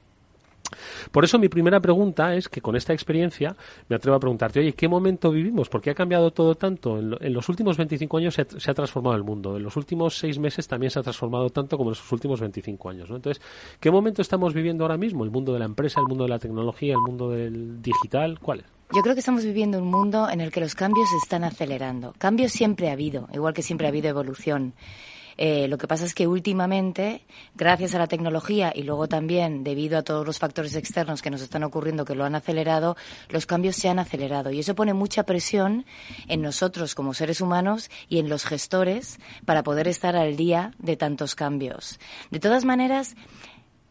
[1.11, 3.55] Por eso mi primera pregunta es que con esta experiencia
[3.89, 5.69] me atrevo a preguntarte, oye, ¿qué momento vivimos?
[5.69, 6.99] Porque ha cambiado todo tanto.
[6.99, 9.57] En, los últimos 25 años se ha, transformado el mundo.
[9.57, 12.89] En los últimos seis meses también se ha transformado tanto como en los últimos 25
[12.89, 13.09] años.
[13.09, 13.15] ¿no?
[13.15, 13.43] Entonces,
[13.79, 15.23] ¿qué momento estamos viviendo ahora mismo?
[15.23, 18.39] ¿El mundo de la empresa, el mundo de la tecnología, el mundo del digital?
[18.39, 18.65] ¿Cuál es?
[18.95, 22.13] Yo creo que estamos viviendo un mundo en el que los cambios se están acelerando.
[22.17, 24.73] Cambios siempre ha habido, igual que siempre ha habido evolución.
[25.37, 27.21] Eh, lo que pasa es que últimamente,
[27.55, 31.41] gracias a la tecnología y luego también debido a todos los factores externos que nos
[31.41, 32.97] están ocurriendo que lo han acelerado,
[33.29, 35.85] los cambios se han acelerado y eso pone mucha presión
[36.27, 40.97] en nosotros como seres humanos y en los gestores para poder estar al día de
[40.97, 41.99] tantos cambios.
[42.31, 43.15] De todas maneras,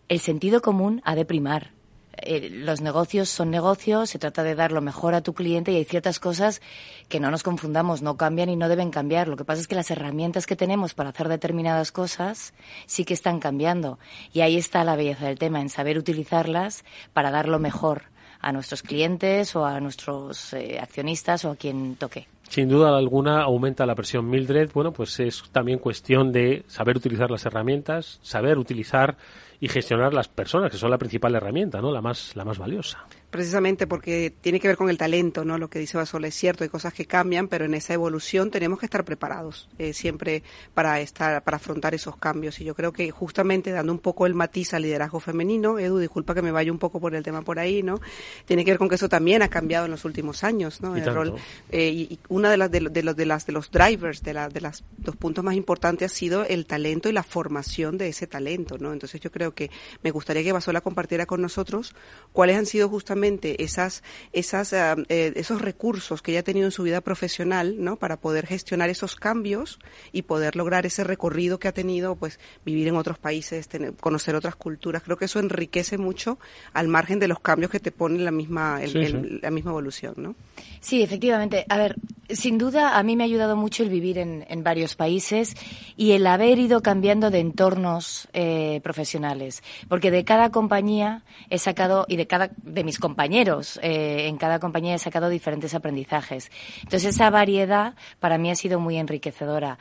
[0.09, 1.76] el sentido común ha de primar.
[2.19, 5.77] Eh, los negocios son negocios, se trata de dar lo mejor a tu cliente y
[5.77, 6.61] hay ciertas cosas
[7.09, 9.29] que no nos confundamos, no cambian y no deben cambiar.
[9.29, 12.55] Lo que pasa es que las herramientas que tenemos para hacer determinadas cosas
[12.87, 13.99] sí que están cambiando.
[14.33, 18.05] Y ahí está la belleza del tema, en saber utilizarlas para dar lo mejor
[18.41, 22.29] a nuestros clientes o a nuestros eh, accionistas o a quien toque.
[22.49, 24.71] Sin duda alguna aumenta la presión Mildred.
[24.73, 29.17] Bueno, pues es también cuestión de saber utilizar las herramientas, saber utilizar
[29.61, 31.91] y gestionar las personas, que son la principal herramienta, ¿no?
[31.91, 33.07] La más, la más valiosa
[33.37, 35.59] precisamente porque tiene que ver con el talento, ¿no?
[35.59, 38.79] Lo que dice Basol es cierto, hay cosas que cambian, pero en esa evolución tenemos
[38.79, 42.59] que estar preparados eh, siempre para estar, para afrontar esos cambios.
[42.61, 46.35] Y yo creo que justamente dando un poco el matiz al liderazgo femenino, Edu, disculpa
[46.35, 48.01] que me vaya un poco por el tema por ahí, ¿no?
[48.47, 50.97] Tiene que ver con que eso también ha cambiado en los últimos años, ¿no?
[50.97, 51.35] Y el rol
[51.71, 54.61] eh, y, una de las de, los de las de los drivers de la, de
[54.63, 58.79] las dos puntos más importantes ha sido el talento y la formación de ese talento,
[58.79, 58.93] ¿no?
[58.93, 59.71] Entonces yo creo que
[60.03, 61.95] me gustaría que Basola compartiera con nosotros
[62.33, 66.73] cuáles han sido justamente esas, esas, ah, eh, esos recursos que ella ha tenido en
[66.73, 67.97] su vida profesional, ¿no?
[67.97, 69.79] Para poder gestionar esos cambios
[70.13, 74.35] y poder lograr ese recorrido que ha tenido, pues, vivir en otros países, tener, conocer
[74.35, 75.03] otras culturas.
[75.03, 76.39] Creo que eso enriquece mucho
[76.73, 80.35] al margen de los cambios que te ponen la misma, la misma evolución, ¿no?
[80.81, 81.67] Sí, efectivamente.
[81.69, 81.97] A ver,
[82.31, 85.55] sin duda a mí me ha ayudado mucho el vivir en, varios países
[85.97, 92.05] y el haber ido cambiando de entornos eh, profesionales, porque de cada compañía he sacado
[92.09, 96.51] y de cada de mis compañeros eh, en cada compañía he sacado diferentes aprendizajes.
[96.83, 99.79] Entonces esa variedad para mí ha sido muy enriquecedora.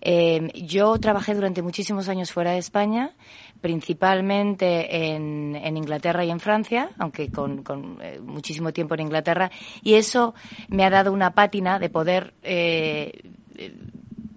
[0.00, 3.14] Eh, yo trabajé durante muchísimos años fuera de España,
[3.60, 9.50] principalmente en, Inglaterra y en Francia, aunque con, eh, muchísimo tiempo en Inglaterra,
[9.82, 10.34] y eso
[10.68, 12.34] me ha dado una pátina de poder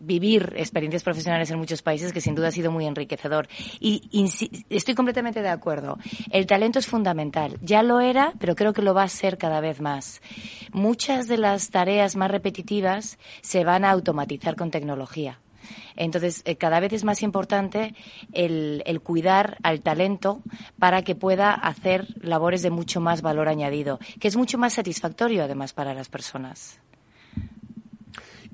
[0.09, 3.47] vivir experiencias profesionales en muchos países que sin duda ha sido muy enriquecedor.
[3.79, 4.01] Y,
[4.69, 5.97] estoy completamente de acuerdo.
[6.31, 7.57] El talento es fundamental.
[7.61, 10.21] Ya lo era, pero creo que lo va a ser cada vez más.
[10.73, 15.39] Muchas de las tareas más repetitivas se van a automatizar con tecnología.
[15.95, 17.93] Entonces, eh, cada vez es más importante
[18.33, 20.41] el, el, cuidar al talento
[20.77, 25.43] para que pueda hacer labores de mucho más valor añadido, que es mucho más satisfactorio
[25.43, 26.79] además para las personas.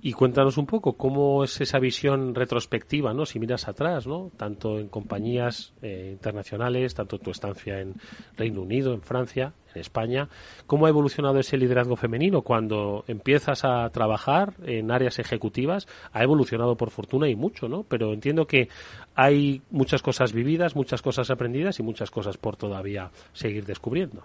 [0.06, 3.26] Y cuéntanos un poco cómo es esa visión retrospectiva, ¿no?
[3.26, 4.30] Si miras atrás, ¿no?
[4.38, 7.96] Tanto en compañías eh, internacionales, tanto tu estancia en
[8.38, 10.30] Reino Unido, en Francia, en España,
[10.68, 16.76] cómo ha evolucionado ese liderazgo femenino cuando empiezas a trabajar en áreas ejecutivas, ha evolucionado
[16.76, 17.84] por fortuna y mucho, ¿no?
[17.84, 18.70] Pero entiendo que
[19.16, 24.24] hay muchas cosas vividas, muchas cosas aprendidas y muchas cosas por todavía seguir descubriendo.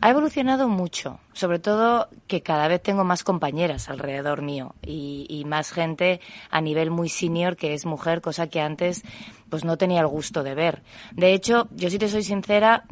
[0.00, 5.72] Ha evolucionado mucho, sobre todo que cada vez tengo más compañeras alrededor mío y, más
[5.72, 6.20] gente
[6.50, 9.02] a nivel muy senior que es mujer, cosa que antes
[9.48, 10.82] pues no tenía el gusto de ver.
[11.12, 12.84] De hecho, yo si te soy sincera,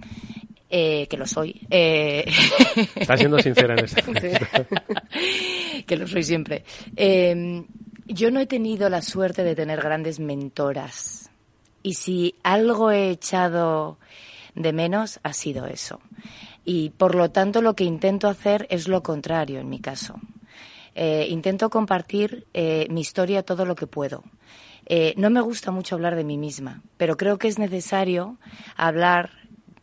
[0.68, 1.60] eh, que lo soy.
[1.70, 2.24] Eh...
[2.96, 3.96] Estás siendo sincera en eso.
[5.86, 6.64] que lo soy siempre.
[6.96, 7.64] Eh,
[8.06, 11.30] yo no he tenido la suerte de tener grandes mentoras.
[11.82, 13.98] Y si algo he echado
[14.54, 16.00] de menos, ha sido eso.
[16.64, 20.16] Y por lo tanto lo que intento hacer es lo contrario en mi caso.
[20.94, 22.46] Eh, intento compartir
[22.88, 24.24] mi historia todo lo que puedo.
[24.88, 28.38] Eh, no me gusta mucho hablar de mí misma, pero creo que es necesario
[28.76, 29.30] hablar,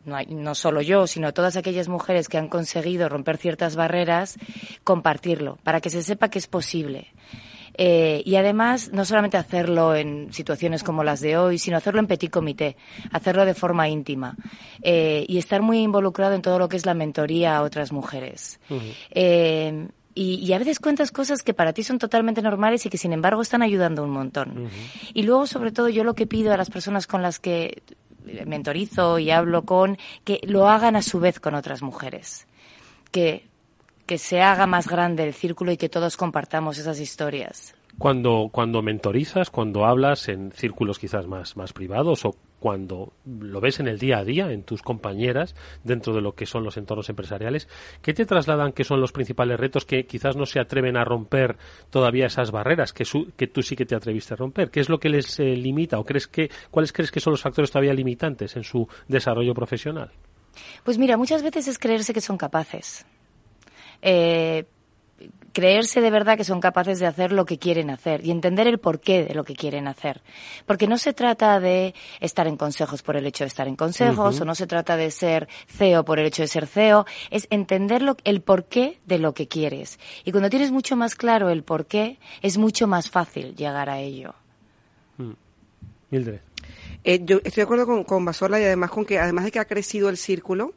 [0.04, 4.36] no, no solo yo, sino todas aquellas mujeres que han conseguido romper ciertas barreras,
[4.84, 7.12] compartirlo, para que se sepa que es posible.
[7.76, 12.06] Eh, y además, no solamente hacerlo en situaciones como las de hoy, sino hacerlo en
[12.06, 12.76] petit comité,
[13.10, 14.36] hacerlo de forma íntima
[14.82, 18.60] eh, y estar muy involucrado en todo lo que es la mentoría a otras mujeres.
[19.10, 23.12] Eh, y, a veces cuentas cosas que para ti son totalmente normales y que sin
[23.12, 24.70] embargo están ayudando un montón.
[25.12, 27.82] Y luego, sobre todo, yo lo que pido a las personas con las que
[28.46, 32.46] mentorizo y hablo con, que lo hagan a su vez con otras mujeres.
[33.10, 33.44] Que
[34.06, 37.74] que se haga más grande el círculo y que todos compartamos esas historias.
[37.98, 42.34] Cuando, cuando mentorizas, cuando hablas en círculos quizás más, más privados o
[42.64, 46.46] cuando lo ves en el día a día, en tus compañeras, dentro de lo que
[46.46, 47.68] son los entornos empresariales,
[48.00, 51.58] ¿qué te trasladan que son los principales retos que quizás no se atreven a romper
[51.90, 53.04] todavía esas barreras que,
[53.48, 54.70] tú sí que te atreviste a romper?
[54.70, 57.42] ¿Qué es lo que les eh, limita o crees que, cuáles crees que son los
[57.42, 60.10] factores todavía limitantes en su desarrollo profesional?
[60.84, 63.04] Pues mira, muchas veces es creerse que son capaces.
[64.00, 64.64] Eh,
[65.54, 68.78] creerse de verdad que son capaces de hacer lo que quieren hacer y entender el
[68.78, 70.20] porqué de lo que quieren hacer.
[70.66, 74.40] Porque no se trata de estar en consejos por el hecho de estar en consejos
[74.40, 78.02] o no se trata de ser CEO por el hecho de ser CEO, es entender
[78.02, 79.98] lo, el porqué de lo que quieres.
[80.24, 84.34] Y cuando tienes mucho más claro el porqué, es mucho más fácil llegar a ello.
[85.16, 85.32] Mm.
[86.10, 86.40] Mildred.
[87.04, 89.60] Eh, yo estoy de acuerdo con, con Basola y además con que además de que
[89.60, 90.74] ha crecido el círculo,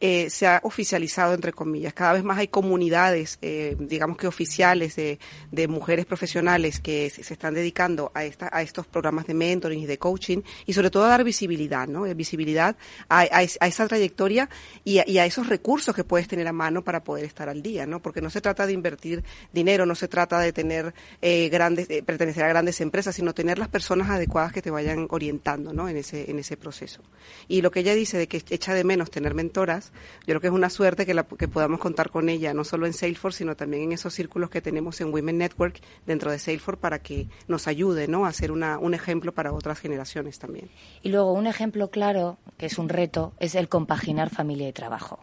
[0.00, 1.92] eh, se ha oficializado, entre comillas.
[1.94, 5.18] Cada vez más hay comunidades, eh, digamos que oficiales, de,
[5.50, 9.86] de, mujeres profesionales que se, están dedicando a, esta, a estos programas de mentoring y
[9.86, 12.02] de coaching y sobre todo a dar visibilidad, ¿no?
[12.14, 12.76] Visibilidad
[13.08, 14.48] a, a, esa trayectoria
[14.84, 17.86] y, y a, esos recursos que puedes tener a mano para poder estar al día,
[17.86, 18.00] ¿no?
[18.00, 22.02] Porque no se trata de invertir dinero, no se trata de tener eh, grandes, de
[22.02, 25.88] pertenecer a grandes empresas, sino tener las personas adecuadas que te vayan orientando, ¿no?
[25.88, 27.02] En ese, en ese proceso.
[27.48, 29.34] Y lo que ella dice de que echa de menos tener
[29.66, 32.86] yo creo que es una suerte que, la, que podamos contar con ella, no solo
[32.86, 36.80] en Salesforce, sino también en esos círculos que tenemos en Women Network dentro de Salesforce
[36.80, 38.26] para que nos ayude ¿no?
[38.26, 40.70] a ser una, un ejemplo para otras generaciones también.
[41.02, 45.20] Y luego un ejemplo claro, que es un reto, es el compaginar familia y trabajo.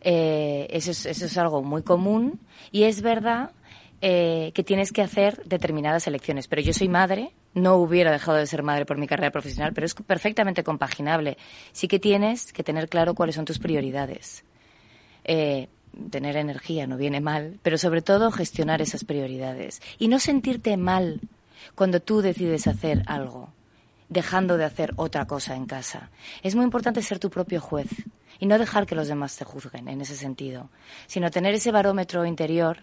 [0.00, 2.40] Eh, eso, es, eso es algo muy común
[2.70, 3.52] y es verdad
[4.02, 6.46] eh, que tienes que hacer determinadas elecciones.
[6.46, 9.86] Pero yo soy madre, no hubiera dejado de ser madre por mi carrera profesional, pero
[9.86, 11.38] es perfectamente compaginable.
[11.72, 14.44] Sí que tienes que tener claro cuáles son tus prioridades.
[15.24, 15.68] Eh,
[16.10, 19.80] tener energía no viene mal, pero sobre todo gestionar esas prioridades.
[19.98, 21.20] Y no sentirte mal
[21.74, 23.52] cuando tú decides hacer algo,
[24.08, 26.10] dejando de hacer otra cosa en casa.
[26.42, 27.88] Es muy importante ser tu propio juez
[28.38, 30.70] y no dejar que los demás te juzguen en ese sentido,
[31.06, 32.78] sino tener ese barómetro interior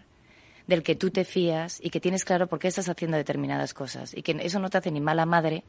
[0.67, 4.15] del que tú te fías y que tienes claro por qué estás haciendo determinadas cosas
[4.15, 5.63] y que eso no te hace ni mala madre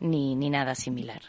[0.00, 1.22] ni, ni nada similar.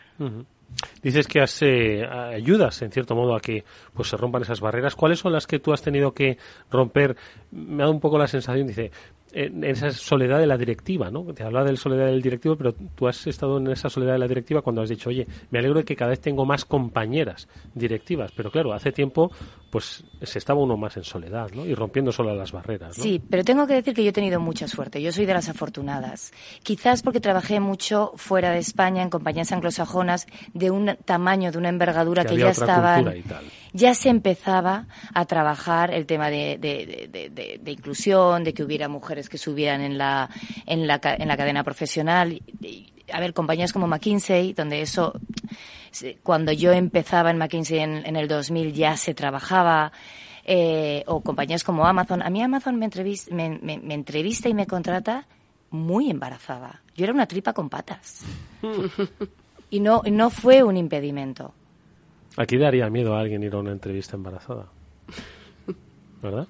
[1.02, 3.64] Dices que has, eh, ayudas, en cierto modo, a que
[3.94, 4.96] pues se rompan esas barreras.
[4.96, 6.38] ¿Cuáles son las que tú has tenido que
[6.70, 7.16] romper?
[7.52, 8.92] Me ha dado un poco la sensación, dice,
[9.34, 11.24] en esa soledad de la directiva, ¿no?
[11.34, 14.20] Te hablaba de la soledad del directivo, pero tú has estado en esa soledad de
[14.20, 17.48] la directiva cuando has dicho, oye, me alegro de que cada vez tengo más compañeras
[17.74, 19.32] directivas, pero claro, hace tiempo,
[19.72, 21.66] pues se estaba uno más en soledad, ¿no?
[21.66, 23.04] Y rompiendo solo las barreras, ¿no?
[23.04, 25.48] Sí, pero tengo que decir que yo he tenido mucha suerte, yo soy de las
[25.48, 26.34] afortunadas.
[26.64, 30.28] Quizás porque trabajé mucho fuera de España, en compañías anglosajonas,
[30.62, 33.24] de un tamaño, de una envergadura que, ya estaban
[33.74, 39.38] ya se empezaba a trabajar el tema de, de, inclusión, de que hubiera mujeres que
[39.38, 40.30] subieran en la,
[40.66, 42.42] en la, en la cadena profesional.
[43.12, 45.14] A ver, compañías como McKinsey, donde eso,
[46.24, 49.92] cuando yo empezaba en McKinsey en, el 2000 ya se trabajaba.
[50.44, 52.24] Eh, o compañías como Amazon.
[52.24, 55.28] A mí Amazon me, entrevista, me, me, entrevista y me contrata
[55.70, 56.82] muy embarazada.
[56.96, 58.26] Yo era una tripa con patas.
[59.72, 61.54] y no, no fue un impedimento.
[62.38, 64.68] Aquí daría miedo a alguien ir a una entrevista embarazada.
[66.22, 66.48] ¿Verdad?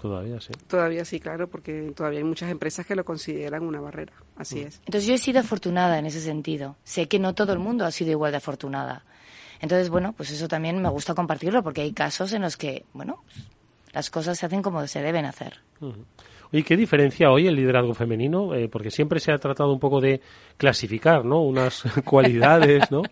[0.00, 0.52] Todavía sí.
[0.66, 4.12] Todavía sí, claro, porque todavía hay muchas empresas que lo consideran una barrera.
[4.36, 4.66] Así mm.
[4.66, 4.80] es.
[4.86, 6.76] Entonces yo he sido afortunada en ese sentido.
[6.84, 9.04] Sé que no todo el mundo ha sido igual de afortunada.
[9.60, 13.22] Entonces, bueno, pues eso también me gusta compartirlo porque hay casos en los que, bueno,
[13.92, 15.60] las cosas se hacen como se deben hacer.
[16.52, 18.54] ¿Y ¿qué diferencia hoy el liderazgo femenino?
[18.54, 20.20] Eh, porque siempre se ha tratado un poco de
[20.56, 21.42] clasificar, ¿no?
[21.42, 23.02] Unas cualidades, ¿no?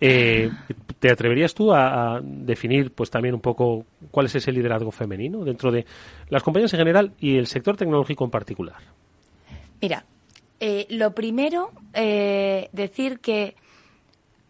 [0.00, 0.50] Eh,
[0.98, 5.70] ¿Te atreverías tú a, definir, pues también un poco cuál es ese liderazgo femenino dentro
[5.70, 5.84] de
[6.30, 8.78] las compañías en general y el sector tecnológico en particular?
[9.82, 10.04] Mira,
[10.58, 13.54] eh, lo primero, decir que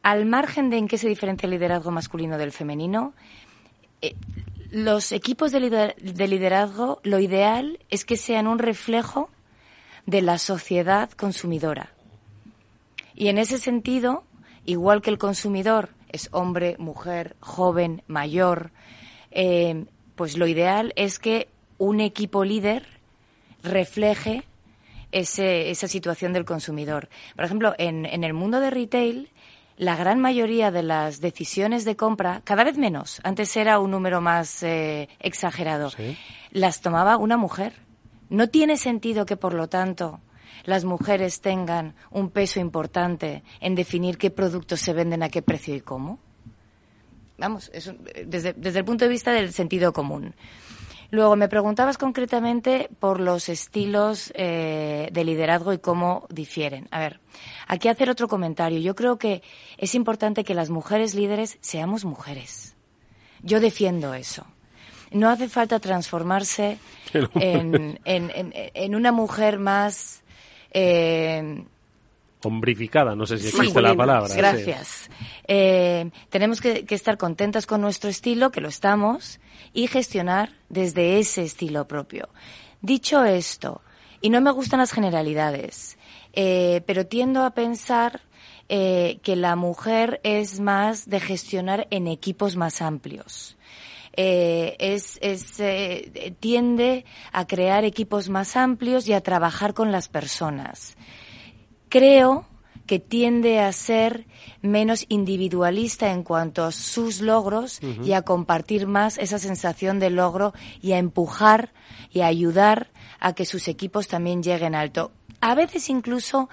[0.03, 3.15] al margen de en qué se diferencia el liderazgo masculino del femenino,
[4.71, 9.31] los equipos de, liderazgo, lo ideal es que sean un reflejo
[10.07, 11.93] de la sociedad consumidora.
[13.15, 14.25] Y en ese sentido,
[14.65, 18.71] igual que el consumidor es hombre, mujer, joven, mayor,
[19.31, 21.49] eh, pues lo ideal es que
[21.79, 22.87] un equipo líder
[23.63, 24.45] refleje
[25.11, 27.09] esa situación del consumidor.
[27.35, 29.31] Por ejemplo, en, en el mundo de retail,
[29.79, 34.21] la gran mayoría de las decisiones de compra, cada vez menos, antes era un número
[34.21, 35.91] más eh, exagerado,
[36.51, 37.75] las tomaba una mujer.
[38.29, 40.21] No tiene sentido que, por lo tanto,
[40.65, 45.77] las mujeres tengan un peso importante en definir qué productos se venden a qué precio
[45.77, 46.19] y cómo.
[47.39, 47.71] Vamos,
[48.27, 50.35] desde, desde el punto de vista del sentido común.
[51.11, 56.87] Luego me preguntabas concretamente por los estilos eh, de liderazgo y cómo difieren.
[56.91, 57.21] A ver,
[57.67, 58.79] aquí hacer otro comentario.
[58.81, 59.43] Yo creo que
[59.79, 62.77] es importante que las mujeres líderes seamos mujeres.
[63.43, 64.47] Yo defiendo eso.
[65.11, 66.79] No hace falta transformarse
[67.35, 70.23] en, en, en, una mujer más
[70.73, 71.65] eh,
[72.43, 74.35] hombrificada, no sé si existe la palabra.
[74.35, 75.11] Gracias.
[75.47, 79.41] Eh, tenemos que, estar contentas con nuestro estilo, que lo estamos,
[79.73, 82.29] y gestionar desde ese estilo propio.
[82.81, 83.83] Dicho esto,
[84.21, 85.99] y no me gustan las generalidades,
[86.33, 88.21] eh, pero tiendo a pensar
[88.69, 93.57] eh, que la mujer es más de gestionar en equipos más amplios.
[94.15, 95.63] es, es
[96.41, 100.97] tiende a crear equipos más amplios y a trabajar con las personas
[101.89, 102.47] creo
[102.87, 104.27] que tiende a ser
[104.63, 110.55] menos individualista en cuanto a sus logros y a compartir más esa sensación de logro
[110.81, 111.73] y a empujar
[112.11, 112.89] y a ayudar
[113.21, 115.13] a que sus equipos también lleguen alto.
[115.41, 116.49] A veces incluso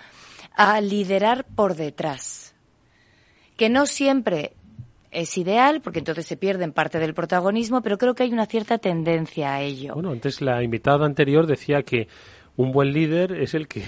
[0.56, 2.54] a liderar por detrás,
[3.56, 4.54] que no siempre
[5.12, 8.78] es ideal porque entonces se pierden parte del protagonismo, pero creo que hay una cierta
[8.78, 9.94] tendencia a ello.
[9.94, 12.10] Bueno, antes la invitada anterior decía que
[12.58, 13.84] un buen líder es el que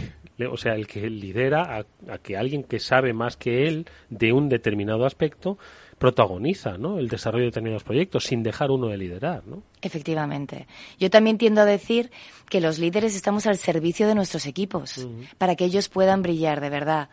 [0.45, 1.79] o sea, el que lidera
[2.09, 5.57] a, que alguien que sabe más que él de un determinado aspecto
[5.97, 6.99] protagoniza ¿no?
[6.99, 9.47] el desarrollo de determinados proyectos sin dejar uno de liderar.
[9.47, 9.63] ¿no?
[9.81, 10.67] Efectivamente.
[10.99, 12.11] Yo también tiendo a decir
[12.49, 15.07] que los líderes estamos al servicio de nuestros equipos
[15.39, 17.09] para que ellos puedan brillar de verdad.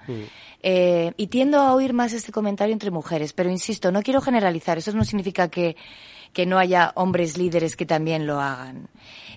[0.63, 4.77] Eh, y tiendo a oír más este comentario entre mujeres, pero insisto, no quiero generalizar.
[4.77, 5.77] Eso no significa que,
[6.35, 8.89] que no haya hombres líderes que también lo hagan.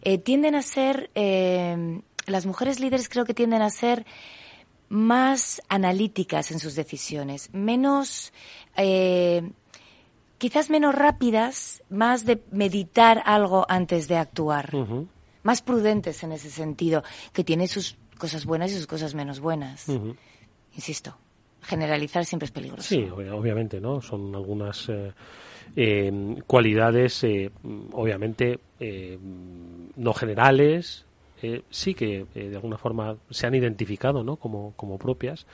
[0.01, 4.05] Eh, tienden a ser eh, las mujeres líderes creo que tienden a ser
[4.89, 8.31] más analíticas en sus decisiones, menos,
[8.75, 9.49] eh,
[10.37, 14.71] quizás menos rápidas, más de meditar algo antes de actuar,
[15.43, 17.03] más prudentes en ese sentido,
[17.33, 19.87] que tiene sus cosas buenas y sus cosas menos buenas.
[20.73, 21.17] Insisto,
[21.61, 22.87] generalizar siempre es peligroso.
[22.87, 24.01] Sí, obviamente, ¿no?
[24.01, 25.11] Son algunas eh,
[25.75, 27.25] eh, cualidades,
[27.91, 28.59] obviamente,
[29.97, 31.06] no generales,
[31.41, 34.37] eh, sí que eh, de alguna forma se han identificado ¿no?
[34.37, 35.45] como, como propias,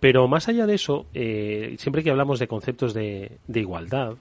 [0.00, 4.16] pero más allá de eso, eh, siempre que hablamos de conceptos de, de igualdad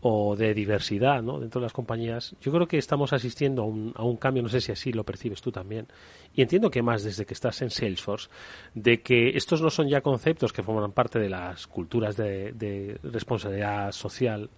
[0.00, 1.40] o de diversidad ¿no?
[1.40, 4.48] dentro de las compañías, yo creo que estamos asistiendo a un, a un cambio, no
[4.48, 5.88] sé si así lo percibes tú también,
[6.34, 8.28] y entiendo que más desde que estás en Salesforce,
[8.74, 12.98] de que estos no son ya conceptos que forman parte de las culturas de, de
[13.02, 14.48] responsabilidad social,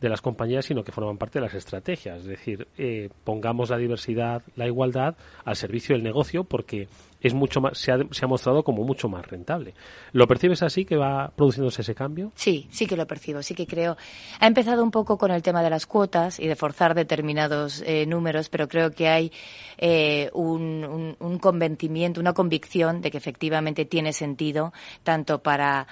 [0.00, 2.20] de las compañías, sino que forman parte de las estrategias.
[2.20, 6.88] Es decir, eh, pongamos la diversidad, la igualdad al servicio del negocio porque
[7.20, 9.74] es mucho más, se ha, se ha mostrado como mucho más rentable.
[10.12, 12.30] ¿Lo percibes así que va produciéndose ese cambio?
[12.34, 13.96] Sí, sí que lo percibo, sí que creo.
[14.38, 18.06] Ha empezado un poco con el tema de las cuotas y de forzar determinados eh,
[18.06, 19.32] números, pero creo que hay
[19.78, 24.72] eh, un, un convencimiento, una convicción de que efectivamente tiene sentido
[25.02, 25.86] tanto para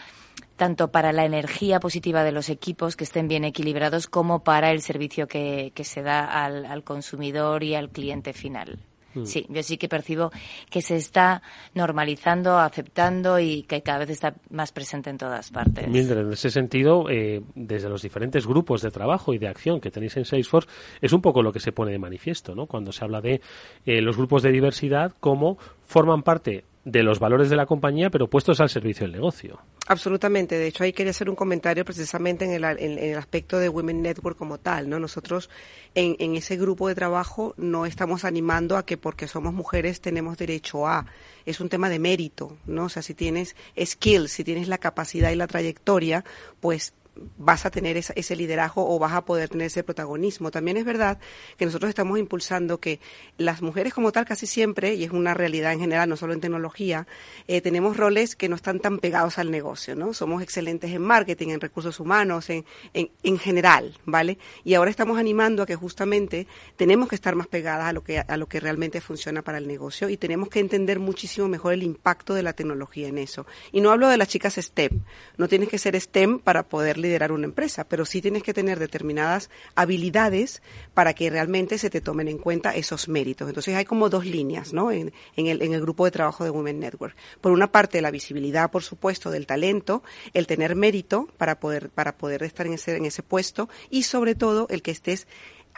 [0.56, 4.82] tanto para la energía positiva de los equipos que estén bien equilibrados como para el
[4.82, 8.78] servicio que, que se da al, al, consumidor y al cliente final.
[9.14, 9.24] Mm.
[9.26, 10.30] Sí, yo sí que percibo
[10.70, 11.42] que se está
[11.74, 15.88] normalizando, aceptando y que cada vez está más presente en todas partes.
[15.88, 19.90] Mildred, en ese sentido, eh, desde los diferentes grupos de trabajo y de acción que
[19.90, 20.68] tenéis en Salesforce,
[21.00, 22.66] es un poco lo que se pone de manifiesto, ¿no?
[22.66, 23.40] Cuando se habla de
[23.86, 28.28] eh, los grupos de diversidad, cómo forman parte de los valores de la compañía, pero
[28.28, 29.60] puestos al servicio del negocio.
[29.86, 30.56] Absolutamente.
[30.58, 34.02] De hecho, ahí quería hacer un comentario precisamente en el, en, el aspecto de Women
[34.02, 34.98] Network como tal, ¿no?
[34.98, 35.48] Nosotros
[35.94, 40.36] en, en, ese grupo de trabajo no estamos animando a que porque somos mujeres tenemos
[40.36, 41.06] derecho a.
[41.46, 42.84] Es un tema de mérito, ¿no?
[42.84, 46.24] O sea, si tienes skills, si tienes la capacidad y la trayectoria,
[46.60, 46.94] pues
[47.36, 50.50] vas a tener ese liderazgo o vas a poder tener ese protagonismo.
[50.50, 51.18] También es verdad
[51.56, 53.00] que nosotros estamos impulsando que
[53.38, 56.40] las mujeres como tal casi siempre, y es una realidad en general, no solo en
[56.40, 57.06] tecnología,
[57.46, 60.14] eh, tenemos roles que no están tan pegados al negocio, ¿no?
[60.14, 64.38] Somos excelentes en marketing, en recursos humanos, en, en, en general, ¿vale?
[64.64, 66.46] Y ahora estamos animando a que justamente
[66.76, 69.66] tenemos que estar más pegadas a lo que, a lo que realmente funciona para el
[69.66, 73.46] negocio y tenemos que entender muchísimo mejor el impacto de la tecnología en eso.
[73.72, 75.02] Y no hablo de las chicas STEM,
[75.36, 78.78] no tienes que ser STEM para poder liderar una empresa, pero sí tienes que tener
[78.78, 80.62] determinadas habilidades
[80.94, 83.48] para que realmente se te tomen en cuenta esos méritos.
[83.48, 84.90] Entonces hay como dos líneas, ¿no?
[84.90, 87.16] En, el, en el grupo de trabajo de Women Network.
[87.40, 90.02] Por una parte, la visibilidad, por supuesto, del talento,
[90.32, 94.34] el tener mérito para poder, para poder estar en ese, en ese puesto y sobre
[94.34, 95.26] todo el que estés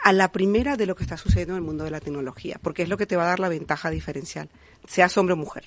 [0.03, 2.83] a la primera de lo que está sucediendo en el mundo de la tecnología, porque
[2.83, 4.49] es lo que te va a dar la ventaja diferencial,
[4.87, 5.65] seas hombre o mujer.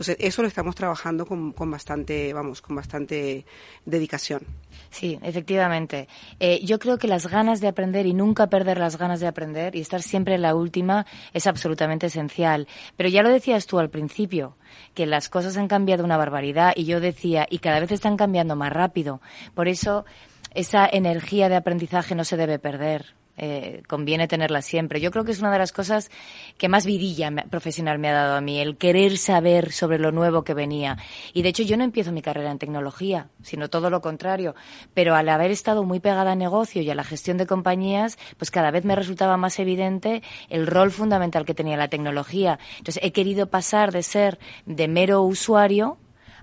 [0.00, 3.44] Entonces, eso lo estamos trabajando con, con bastante, vamos, con bastante
[3.84, 4.46] dedicación.
[4.88, 6.08] Sí, efectivamente.
[6.38, 9.76] Eh, yo creo que las ganas de aprender y nunca perder las ganas de aprender
[9.76, 11.04] y estar siempre en la última
[11.34, 12.66] es absolutamente esencial.
[12.96, 14.56] Pero ya lo decías tú al principio,
[14.94, 18.56] que las cosas han cambiado una barbaridad y yo decía, y cada vez están cambiando
[18.56, 19.20] más rápido.
[19.54, 20.06] Por eso,
[20.54, 25.00] esa energía de aprendizaje no se debe perder eh, conviene tenerla siempre.
[25.00, 26.10] Yo creo que es una de las cosas
[26.58, 30.44] que más vidilla profesional me ha dado a mí, el querer saber sobre lo nuevo
[30.44, 30.98] que venía.
[31.32, 34.54] Y de hecho yo no empiezo mi carrera en tecnología, sino todo lo contrario.
[34.92, 38.50] Pero al haber estado muy pegada al negocio y a la gestión de compañías, pues
[38.50, 42.58] cada vez me resultaba más evidente el rol fundamental que tenía la tecnología.
[42.76, 45.96] Entonces he querido pasar de ser de mero usuario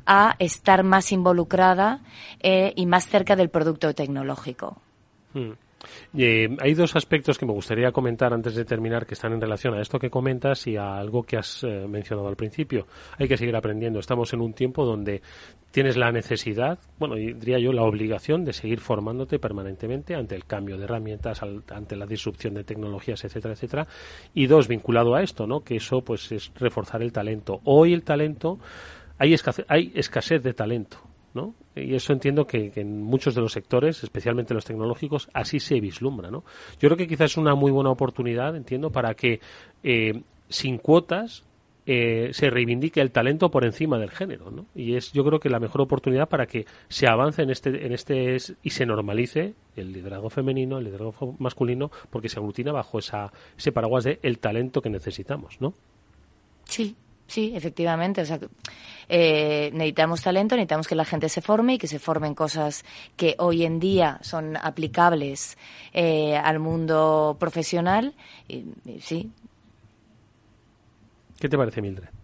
[0.08, 2.02] a estar más involucrada
[2.40, 4.82] eh, y más cerca del producto tecnológico.
[5.36, 5.52] Hmm.
[6.18, 9.74] Eh, hay dos aspectos que me gustaría comentar antes de terminar que están en relación
[9.74, 12.88] a esto que comentas y a algo que has eh, mencionado al principio.
[13.18, 14.00] Hay que seguir aprendiendo.
[14.00, 15.22] Estamos en un tiempo donde
[15.72, 20.78] tienes la necesidad, bueno, diría yo, la obligación de seguir formándote permanentemente ante el cambio
[20.78, 23.88] de herramientas, ante la disrupción de tecnologías, etcétera, etcétera.
[24.34, 25.62] Y dos, vinculado a esto, ¿no?
[25.62, 27.62] Que eso, pues, es reforzar el talento.
[27.66, 28.60] Hoy el talento,
[29.20, 29.36] hay
[29.68, 31.08] hay escasez de talento
[31.84, 36.32] y eso entiendo que, en muchos de los sectores, especialmente los tecnológicos, así se vislumbra,
[36.32, 36.44] ¿no?
[36.80, 39.40] Yo creo que quizás es una muy buena oportunidad, entiendo, para que
[39.84, 41.44] eh, sin cuotas
[41.90, 44.66] eh, se reivindique el talento por encima del género, ¿no?
[44.76, 47.94] Y es, yo creo que la mejor oportunidad para que se avance en este, en
[47.94, 53.32] este y se normalice el liderazgo femenino, el liderazgo masculino, porque se aglutina bajo esa,
[53.58, 55.74] ese paraguas de el talento que necesitamos, ¿no?
[56.66, 56.94] Sí,
[57.26, 58.20] sí, efectivamente.
[58.20, 58.38] O sea,
[59.10, 62.84] eh, necesitamos talento, necesitamos que la gente se forme y que se formen cosas
[63.16, 65.58] que hoy en día son aplicables
[65.94, 68.14] eh, al mundo profesional.
[69.02, 69.32] sí.
[71.40, 72.17] ¿Qué te parece, Mildred?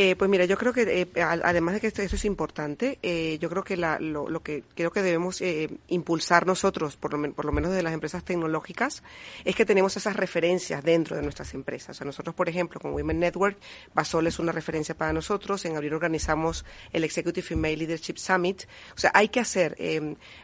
[0.00, 0.82] Eh, pues mira, yo creo que
[1.12, 5.02] eh, además de que esto, es importante, eh, yo creo que lo, que creo que
[5.02, 5.42] debemos
[5.88, 9.02] impulsar nosotros, por lo, por lo menos de las empresas tecnológicas,
[9.44, 11.96] es que tenemos esas referencias dentro de nuestras empresas.
[11.96, 13.58] O sea, nosotros, por ejemplo, con Women Network,
[13.92, 15.64] Basol es una referencia para nosotros.
[15.64, 18.66] En abril organizamos el Executive Female Leadership Summit.
[18.94, 19.76] O sea, hay que hacer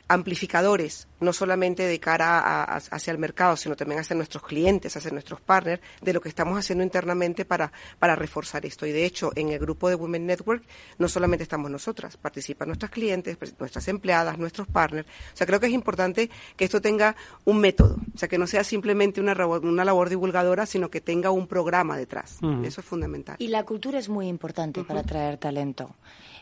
[0.09, 5.41] amplificadores, no solamente de cara hacia el mercado, sino también hacia nuestros clientes, hacia nuestros
[5.41, 8.87] partners, de lo que estamos haciendo internamente para, para reforzar esto.
[8.87, 10.65] Y de hecho, en el grupo de Women Network
[10.99, 15.09] no solamente estamos nosotras, participan nuestras clientes, pues, nuestras empleadas, nuestros partners.
[15.33, 18.47] O sea, creo que es importante que esto tenga un método, o sea, que no
[18.47, 22.39] sea simplemente una, una labor divulgadora, sino que tenga un programa detrás.
[22.63, 23.37] Eso es fundamental.
[23.39, 25.95] Y la cultura es muy importante para atraer talento.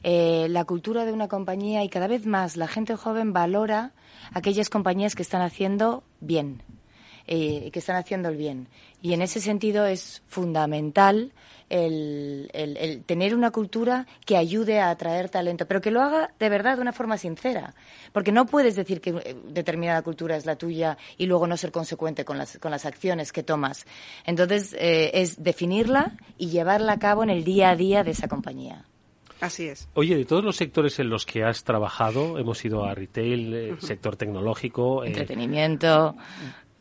[0.03, 3.93] Eh, la cultura de una compañía y cada vez más la gente joven valora
[4.33, 6.62] aquellas compañías que están haciendo bien,
[7.27, 8.68] eh, que están haciendo el bien.
[9.01, 11.33] Y en ese sentido es fundamental
[11.73, 16.77] el, tener una cultura que ayude a atraer talento, pero que lo haga de verdad
[16.77, 17.75] de una forma sincera.
[18.12, 21.73] Porque no puedes decir que eh, determinada cultura es la tuya y luego no ser
[21.73, 23.87] consecuente con las, con las acciones que tomas.
[24.27, 28.29] Entonces, eh, es definirla y llevarla a cabo en el día a día de esa
[28.29, 28.85] compañía.
[29.43, 29.88] Así es.
[29.95, 33.74] Oye, de todos los sectores en los que has trabajado, hemos ido a retail, eh,
[33.80, 36.14] sector tecnológico, entretenimiento,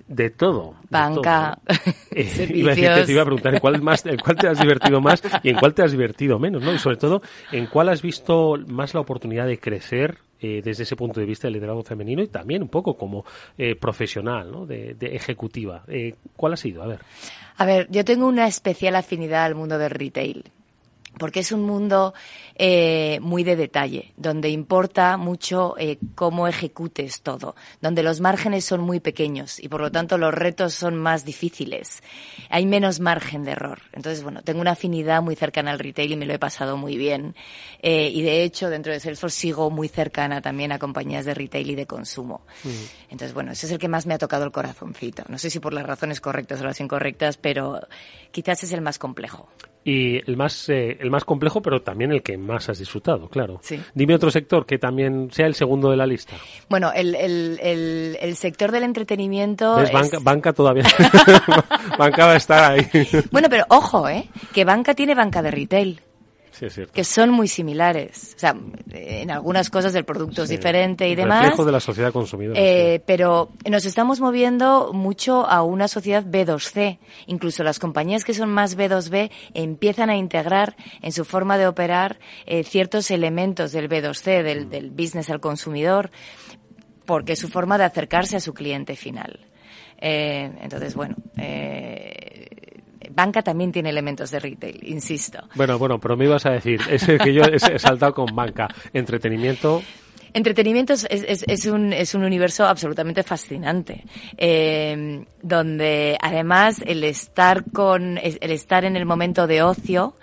[0.07, 0.75] de todo.
[0.87, 1.57] Banca,
[2.11, 2.77] servicios.
[2.77, 5.49] Iba te iba a preguntar ¿en cuál, más, en cuál te has divertido más y
[5.49, 6.71] en cuál te has divertido menos, ¿no?
[6.71, 10.95] Y sobre todo, ¿en cuál has visto más la oportunidad de crecer eh, desde ese
[10.95, 13.25] punto de vista del liderazgo femenino y también un poco como
[13.57, 14.67] eh, profesional, ¿no?
[14.67, 15.83] De, de ejecutiva.
[15.87, 16.83] Eh, ¿Cuál ha sido?
[16.83, 16.99] A ver.
[17.57, 20.43] A ver, yo tengo una especial afinidad al mundo del retail
[21.17, 22.13] porque es un mundo
[22.55, 28.81] eh, muy de detalle, donde importa mucho eh, cómo ejecutes todo, donde los márgenes son
[28.81, 32.01] muy pequeños y por lo tanto los retos son más difíciles.
[32.49, 33.81] Hay menos margen de error.
[33.93, 36.97] Entonces, bueno, tengo una afinidad muy cercana al retail y me lo he pasado muy
[36.97, 37.35] bien.
[37.81, 41.71] Eh, y de hecho, dentro de Salesforce sigo muy cercana también a compañías de retail
[41.71, 42.41] y de consumo.
[42.63, 42.69] Mm.
[43.11, 45.23] Entonces, bueno, ese es el que más me ha tocado el corazoncito.
[45.27, 47.79] No sé si por las razones correctas o las incorrectas, pero
[48.31, 49.49] quizás es el más complejo
[49.83, 53.61] y el más eh, el más complejo pero también el que más has disfrutado claro.
[53.93, 56.35] Dime otro sector que también sea el segundo de la lista.
[56.69, 60.83] Bueno el, el, el, sector del entretenimiento banca, banca todavía
[61.97, 62.87] banca va a estar ahí.
[63.31, 66.01] Bueno pero ojo eh que banca tiene banca de retail
[66.93, 68.33] que son muy similares.
[68.35, 68.55] O sea,
[68.91, 71.43] en algunas cosas el producto es diferente y demás.
[71.43, 72.59] Reflejo de la sociedad consumidora.
[72.59, 76.99] Eh, pero nos estamos moviendo mucho a una sociedad B2C.
[77.27, 82.19] Incluso las compañías que son más B2B empiezan a integrar en su forma de operar
[82.45, 86.11] eh, ciertos elementos del B2C, del, del business al consumidor,
[87.05, 89.47] porque es su forma de acercarse a su cliente final.
[90.01, 92.60] Eh, entonces, bueno, eh,
[93.13, 95.39] banca también tiene elementos de retail, insisto.
[95.55, 99.81] Bueno, bueno, pero me ibas a decir, es que yo he saltado con banca, entretenimiento.
[100.33, 104.05] Entretenimiento es, es, es, un, es un universo absolutamente fascinante,
[104.37, 110.15] eh, donde además el estar con, el estar en el momento de ocio,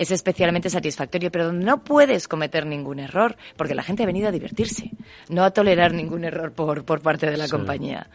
[0.00, 4.28] es especialmente satisfactorio, pero donde no puedes cometer ningún error, porque la gente ha venido
[4.28, 4.90] a divertirse,
[5.28, 8.08] no a tolerar ningún error por, por parte de la compañía.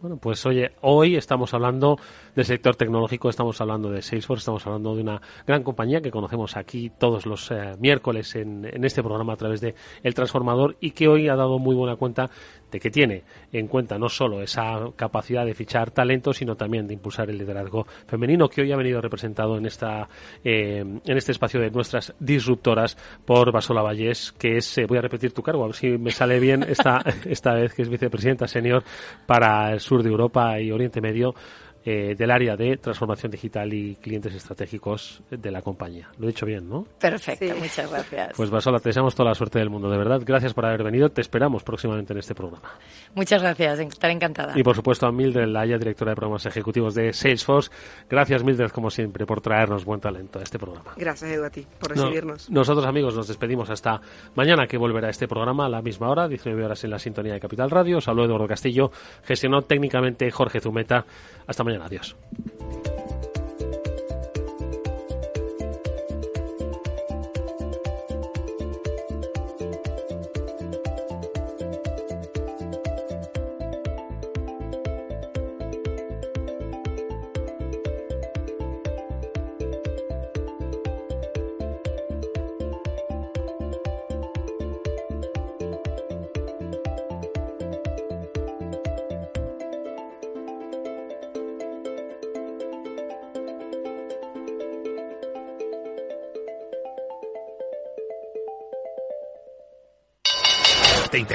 [0.00, 1.98] Bueno, pues oye, hoy estamos hablando
[2.34, 6.56] del sector tecnológico, estamos hablando de Salesforce, estamos hablando de una gran compañía que conocemos
[6.56, 10.92] aquí todos los eh, miércoles en, en, este programa a través de El Transformador y
[10.92, 12.30] que hoy ha dado muy buena cuenta
[12.70, 16.94] de que tiene en cuenta no solo esa capacidad de fichar talento, sino también de
[16.94, 20.08] impulsar el liderazgo femenino que hoy ha venido representado en esta
[20.44, 25.02] eh, en este espacio de nuestras disruptoras por Basola Vallés, que es, eh, voy a
[25.02, 28.46] repetir tu cargo, a ver si me sale bien esta, esta vez, que es vicepresidenta
[28.46, 28.82] senior
[29.26, 31.34] para el sur de Europa y Oriente Medio
[31.82, 36.10] eh, del área de transformación digital y clientes estratégicos de la compañía.
[36.18, 36.86] Lo he dicho bien, ¿no?
[37.00, 38.34] Perfecto, muchas gracias.
[38.36, 40.20] Pues Basola, te deseamos toda la suerte del mundo, de verdad.
[40.22, 41.08] Gracias por haber venido.
[41.08, 42.70] Te esperamos próximamente en este programa.
[43.14, 44.52] Muchas gracias, estaré encantada.
[44.58, 47.70] Y por supuesto a Mildred Laya, directora de programas ejecutivos de Salesforce.
[48.10, 50.92] Gracias, Mildred, como siempre, por traernos buen talento a este programa.
[50.98, 52.50] Gracias, Edu, a ti, por recibirnos.
[52.50, 54.02] nosotros, amigos, nos despedimos hasta
[54.34, 57.40] mañana, que volverá este programa a la misma hora, 19 horas en la sintonía de
[57.40, 58.02] Capital Radio.
[58.02, 58.90] Saludos, Eduardo Castillo.
[59.24, 61.06] Gestionó técnicamente Jorge Zumeta.
[61.46, 61.69] Hasta mañana.
[61.78, 62.16] Adiós.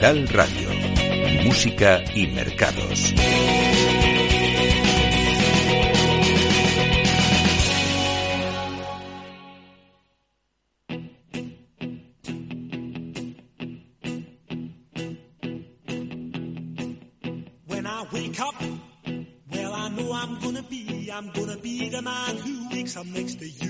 [0.00, 0.70] Radio.
[1.44, 3.12] Música y mercados.
[17.66, 18.54] When I wake up,
[19.52, 23.38] well I know I'm gonna be, I'm gonna be the man who wakes up next
[23.40, 23.69] to you.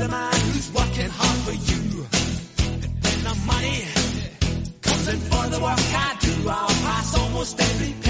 [0.00, 1.82] the man who's working hard for you.
[2.64, 3.78] And when the money
[4.80, 8.09] comes in for the work I do, I'll pass almost every penny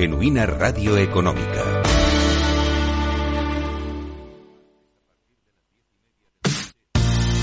[0.00, 1.69] genuina radio económica.